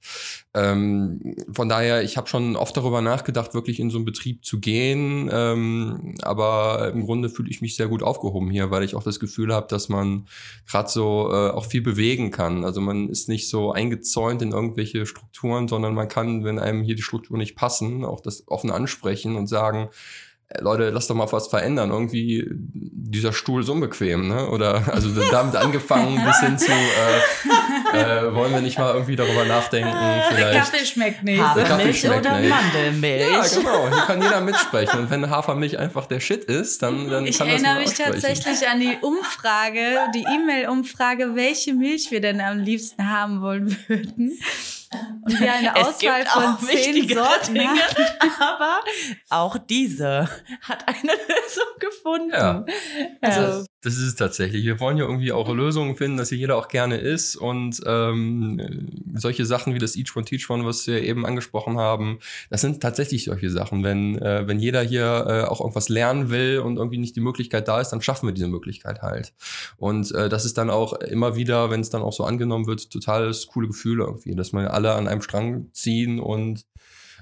Ähm, 0.55 1.37
von 1.53 1.69
daher, 1.69 2.03
ich 2.03 2.17
habe 2.17 2.29
schon 2.29 2.57
oft 2.57 2.77
darüber 2.77 3.03
nachgedacht, 3.03 3.53
wirklich 3.53 3.79
in 3.79 3.91
so 3.91 3.99
einen 3.99 4.07
Betrieb 4.07 4.45
zu 4.45 4.59
gehen. 4.59 5.29
Ähm, 5.31 6.15
aber 6.23 6.91
im 6.95 7.05
Grunde 7.05 7.29
fühle 7.29 7.51
ich 7.51 7.61
mich 7.61 7.77
sehr 7.77 7.89
gut 7.89 8.03
aufgehoben 8.03 8.51
hier, 8.51 8.71
weil 8.71 8.85
ich 8.85 8.90
auch 8.95 9.03
das 9.03 9.21
Gefühl 9.21 9.55
habe, 9.55 9.67
dass 9.69 9.89
man 9.89 10.27
gerade 10.69 10.89
so 10.89 11.31
äh, 11.31 11.51
auch 11.51 11.67
viel 11.67 11.83
bewegen 11.83 12.31
kann. 12.31 12.65
Also 12.65 12.81
man 12.81 13.09
ist 13.09 13.29
nicht 13.29 13.49
so 13.49 13.73
eingezäunt 13.73 14.43
in 14.43 14.53
irgendwelche 14.53 15.07
Strukturen, 15.07 15.69
sondern 15.69 15.95
man 15.95 16.09
kann, 16.09 16.45
wenn 16.45 16.59
einem 16.59 16.83
hier 16.83 16.95
die 16.95 17.03
Struktur 17.03 17.39
nicht 17.39 17.57
passen, 17.57 18.05
auch 18.05 18.21
das 18.21 18.45
offen 18.49 18.71
ansprechen 18.71 19.37
und 19.37 19.47
sagen, 19.47 19.91
äh, 20.49 20.61
Leute, 20.63 20.91
lass 20.91 21.07
doch 21.07 21.15
mal 21.15 21.31
was 21.31 21.49
verändern. 21.49 21.91
Irgendwie 21.91 22.47
dieser 22.51 23.33
Stuhl 23.33 23.63
ist 23.63 23.69
unbequem, 23.69 24.29
ne? 24.29 24.49
Oder 24.51 24.93
also 24.93 25.09
damit 25.31 25.57
angefangen 25.57 26.23
bis 26.25 26.41
hin 26.41 26.59
zu 26.59 26.73
äh, 26.73 27.21
äh, 27.93 28.35
wollen 28.35 28.53
wir 28.53 28.61
nicht 28.61 28.79
mal 28.79 28.95
irgendwie 28.95 29.17
darüber 29.17 29.45
nachdenken. 29.45 29.93
Vielleicht. 30.29 30.55
Der 30.55 30.61
Kaffee 30.61 30.85
schmeckt 30.85 31.23
nicht. 31.23 31.41
Hafermilch 31.41 32.09
oder 32.09 32.39
nicht. 32.39 32.51
Mandelmilch. 32.51 33.31
Ja, 33.31 33.43
genau. 33.43 33.89
Hier 33.89 34.03
kann 34.03 34.23
jeder 34.23 34.41
mitsprechen. 34.41 35.01
Und 35.01 35.11
wenn 35.11 35.29
Hafermilch 35.31 35.79
einfach 35.79 36.07
der 36.07 36.21
Shit 36.21 36.45
ist, 36.45 36.83
dann, 36.83 37.09
dann 37.09 37.27
ich 37.27 37.39
kann 37.39 37.49
das 37.49 37.61
Ich 37.61 37.65
erinnere 37.65 37.83
mich 37.85 37.95
tatsächlich 37.95 38.69
an 38.69 38.81
die 38.81 38.97
Umfrage, 39.01 39.81
die 40.15 40.25
E-Mail-Umfrage, 40.25 41.35
welche 41.35 41.75
Milch 41.75 42.11
wir 42.11 42.21
denn 42.21 42.41
am 42.41 42.59
liebsten 42.59 43.11
haben 43.11 43.41
wollen 43.41 43.77
würden. 43.89 44.39
Und 45.23 45.39
wir 45.39 45.53
eine 45.53 45.77
Auswahl 45.77 46.27
von 46.27 46.67
zehn 46.67 47.09
Sorten 47.09 47.55
Dinge, 47.55 47.69
aber 48.41 48.81
auch 49.29 49.57
diese 49.59 50.29
hat 50.63 50.89
eine 50.89 51.13
Lösung 51.29 51.71
gefunden. 51.79 52.31
Ja. 52.33 52.65
Also, 53.21 53.67
das 53.83 53.95
ist 53.95 54.03
es 54.03 54.15
tatsächlich. 54.17 54.65
Wir 54.65 54.81
wollen 54.81 54.99
ja 54.99 55.05
irgendwie 55.05 55.33
auch 55.33 55.49
Lösungen 55.55 55.97
finden, 55.97 56.17
dass 56.17 56.31
hier 56.31 56.39
jeder 56.39 56.57
auch 56.57 56.69
gerne 56.69 56.97
ist. 56.99 57.37
Und 57.37 57.81
ähm, 57.87 58.91
solche 59.15 59.47
Sachen 59.47 59.75
wie 59.75 59.79
das 59.79 59.97
Each 59.97 60.15
One 60.17 60.25
Teach 60.25 60.51
One, 60.51 60.67
was 60.67 60.87
wir 60.87 61.03
eben 61.03 61.25
angesprochen 61.25 61.79
haben, 61.79 62.19
das 62.51 62.61
sind 62.61 62.83
tatsächlich 62.83 63.25
solche 63.25 63.51
Sachen. 63.51 63.85
Wenn, 63.85 64.21
äh, 64.21 64.47
wenn 64.49 64.59
jeder 64.59 64.83
hier 64.83 65.25
äh, 65.29 65.49
auch 65.49 65.61
irgendwas 65.61 65.89
lernen 65.89 66.31
will 66.31 66.59
und 66.59 66.77
irgendwie 66.77 66.99
nicht 66.99 67.15
die 67.15 67.21
Möglichkeit 67.21 67.69
da 67.69 67.81
ist, 67.81 67.91
dann 67.91 68.03
schaffen 68.03 68.27
wir 68.27 68.35
diese 68.35 68.49
Möglichkeit 68.49 69.03
halt. 69.03 69.33
Und 69.77 70.13
äh, 70.13 70.29
das 70.29 70.45
ist 70.45 70.59
dann 70.59 70.69
auch 70.69 70.95
immer 70.95 71.37
wieder, 71.37 71.71
wenn 71.71 71.81
es 71.81 71.91
dann 71.91 72.03
auch 72.03 72.13
so 72.13 72.25
angenommen 72.25 72.67
wird, 72.67 72.91
total 72.91 73.33
coole 73.53 73.69
Gefühle 73.69 74.05
irgendwie, 74.05 74.35
dass 74.35 74.53
man 74.53 74.67
alle 74.67 74.80
an 74.89 75.09
einem 75.09 75.23
Strang 75.23 75.71
ziehen 75.73 76.21
und 76.21 76.65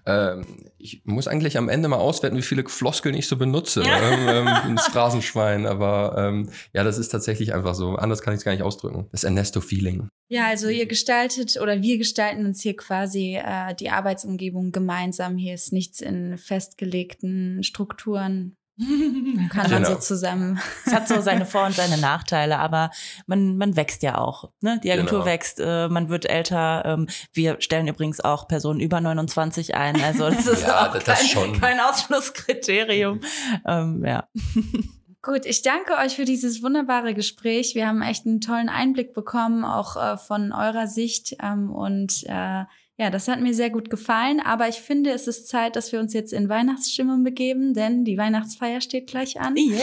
ähm, 0.09 0.71
ich 0.79 1.03
muss 1.05 1.29
eigentlich 1.29 1.59
am 1.59 1.69
Ende 1.69 1.89
mal 1.89 1.97
auswerten, 1.97 2.39
wie 2.39 2.43
viele 2.43 2.67
Floskeln 2.67 3.15
ich 3.15 3.29
so 3.29 3.37
benutze 3.37 3.83
ähm, 3.83 4.29
ähm, 4.29 4.49
ins 4.71 4.87
Phrasenschwein. 4.87 5.67
Aber 5.67 6.15
ähm, 6.17 6.49
ja, 6.73 6.83
das 6.83 6.97
ist 6.97 7.11
tatsächlich 7.11 7.55
einfach 7.55 7.75
so. 7.75 7.97
Anders 7.97 8.23
kann 8.23 8.33
ich 8.33 8.39
es 8.39 8.45
gar 8.45 8.53
nicht 8.53 8.63
ausdrücken. 8.63 9.07
Das 9.13 9.25
Ernesto-Feeling. 9.25 10.09
Ja, 10.31 10.47
also 10.47 10.69
ihr 10.69 10.87
gestaltet 10.87 11.59
oder 11.61 11.83
wir 11.83 11.99
gestalten 11.99 12.47
uns 12.47 12.63
hier 12.63 12.77
quasi 12.77 13.37
äh, 13.37 13.75
die 13.75 13.91
Arbeitsumgebung 13.91 14.73
gemeinsam. 14.73 15.37
Hier 15.37 15.55
ist 15.55 15.73
nichts 15.73 16.01
in 16.01 16.39
festgelegten 16.39 17.63
Strukturen 17.63 18.57
kann 19.51 19.71
man 19.71 19.83
genau. 19.83 19.95
so 19.95 19.99
zusammen. 19.99 20.61
Es 20.87 20.93
hat 20.93 21.09
so 21.09 21.21
seine 21.21 21.47
Vor- 21.47 21.67
und 21.67 21.75
seine 21.75 21.99
Nachteile, 21.99 22.59
aber 22.59 22.91
man, 23.27 23.57
man 23.57 23.75
wächst 23.75 24.03
ja 24.03 24.19
auch. 24.19 24.51
Ne? 24.61 24.81
Die 24.85 24.93
Agentur 24.93 25.21
genau. 25.21 25.27
wächst, 25.27 25.59
äh, 25.61 25.89
man 25.89 26.09
wird 26.09 26.27
älter. 26.27 26.85
Ähm, 26.85 27.09
wir 27.33 27.61
stellen 27.61 27.89
übrigens 27.89 28.21
auch 28.21 28.47
Personen 28.47 28.79
über 28.79 29.01
29 29.01 29.75
ein. 29.75 30.01
Also 30.01 30.31
das 30.31 30.47
ist 30.47 30.63
ja, 30.67 30.89
auch 30.89 30.97
das 30.97 31.33
kein, 31.33 31.61
kein 31.61 31.81
Ausschlusskriterium. 31.81 33.21
Ähm, 33.67 34.05
ja. 34.05 34.29
Gut, 35.23 35.45
ich 35.45 35.63
danke 35.63 35.95
euch 35.97 36.15
für 36.15 36.25
dieses 36.25 36.63
wunderbare 36.63 37.13
Gespräch. 37.13 37.75
Wir 37.75 37.89
haben 37.89 38.03
echt 38.03 38.25
einen 38.27 38.41
tollen 38.41 38.69
Einblick 38.69 39.13
bekommen, 39.13 39.65
auch 39.65 39.97
äh, 39.97 40.17
von 40.17 40.53
eurer 40.53 40.87
Sicht. 40.87 41.37
Ähm, 41.43 41.73
und 41.73 42.25
äh, 42.27 42.65
ja, 42.99 43.11
das 43.11 43.29
hat 43.29 43.41
mir 43.41 43.55
sehr 43.55 43.71
gut 43.71 43.91
gefallen. 43.91 44.41
Aber 44.45 44.69
ich 44.69 44.81
finde, 44.81 45.11
es 45.11 45.29
ist 45.29 45.47
Zeit, 45.47 45.77
dass 45.77 45.93
wir 45.93 46.01
uns 46.01 46.13
jetzt 46.13 46.33
in 46.33 46.49
Weihnachtsstimmung 46.49 47.23
begeben, 47.23 47.73
denn 47.73 48.05
die 48.05 48.19
Weihnachtsfeier 48.19 48.81
steht 48.81 49.07
gleich 49.07 49.41
an. 49.41 49.57
Yeah. 49.57 49.79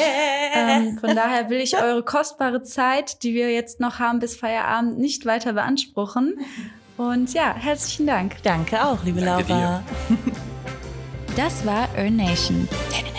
Ähm, 0.53 0.97
von 0.99 1.15
daher 1.15 1.49
will 1.49 1.59
ich 1.59 1.81
eure 1.81 2.03
kostbare 2.03 2.61
Zeit, 2.61 3.23
die 3.23 3.33
wir 3.33 3.53
jetzt 3.53 3.79
noch 3.79 3.99
haben 3.99 4.19
bis 4.19 4.35
Feierabend, 4.35 4.99
nicht 4.99 5.25
weiter 5.25 5.53
beanspruchen. 5.53 6.35
Und 6.97 7.33
ja, 7.33 7.55
herzlichen 7.55 8.05
Dank. 8.05 8.35
Danke 8.43 8.83
auch, 8.83 9.03
liebe 9.03 9.21
Danke 9.21 9.53
Laura. 9.53 9.83
Das 11.35 11.65
war 11.65 11.89
Earn 11.97 12.15
Nation, 12.15 12.65
der. 12.89 13.14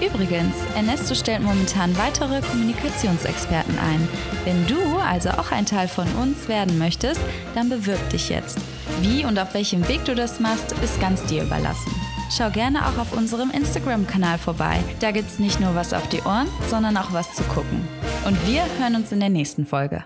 Übrigens, 0.00 0.54
Ernesto 0.74 1.14
stellt 1.14 1.42
momentan 1.42 1.96
weitere 1.98 2.40
Kommunikationsexperten 2.40 3.78
ein. 3.78 4.08
Wenn 4.44 4.66
du 4.66 4.80
also 4.98 5.30
auch 5.30 5.52
ein 5.52 5.66
Teil 5.66 5.88
von 5.88 6.08
uns 6.14 6.48
werden 6.48 6.78
möchtest, 6.78 7.20
dann 7.54 7.68
bewirb 7.68 8.08
dich 8.10 8.30
jetzt. 8.30 8.58
Wie 9.02 9.24
und 9.24 9.38
auf 9.38 9.52
welchem 9.54 9.86
Weg 9.88 10.04
du 10.06 10.14
das 10.14 10.40
machst, 10.40 10.72
ist 10.82 11.00
ganz 11.00 11.22
dir 11.24 11.42
überlassen. 11.42 11.92
Schau 12.30 12.48
gerne 12.50 12.86
auch 12.86 12.96
auf 12.96 13.12
unserem 13.12 13.50
Instagram-Kanal 13.50 14.38
vorbei. 14.38 14.78
Da 15.00 15.10
gibt's 15.10 15.38
nicht 15.38 15.60
nur 15.60 15.74
was 15.74 15.92
auf 15.92 16.08
die 16.08 16.22
Ohren, 16.22 16.48
sondern 16.68 16.96
auch 16.96 17.12
was 17.12 17.34
zu 17.34 17.42
gucken. 17.44 17.86
Und 18.24 18.38
wir 18.46 18.62
hören 18.78 18.94
uns 18.94 19.12
in 19.12 19.20
der 19.20 19.30
nächsten 19.30 19.66
Folge. 19.66 20.04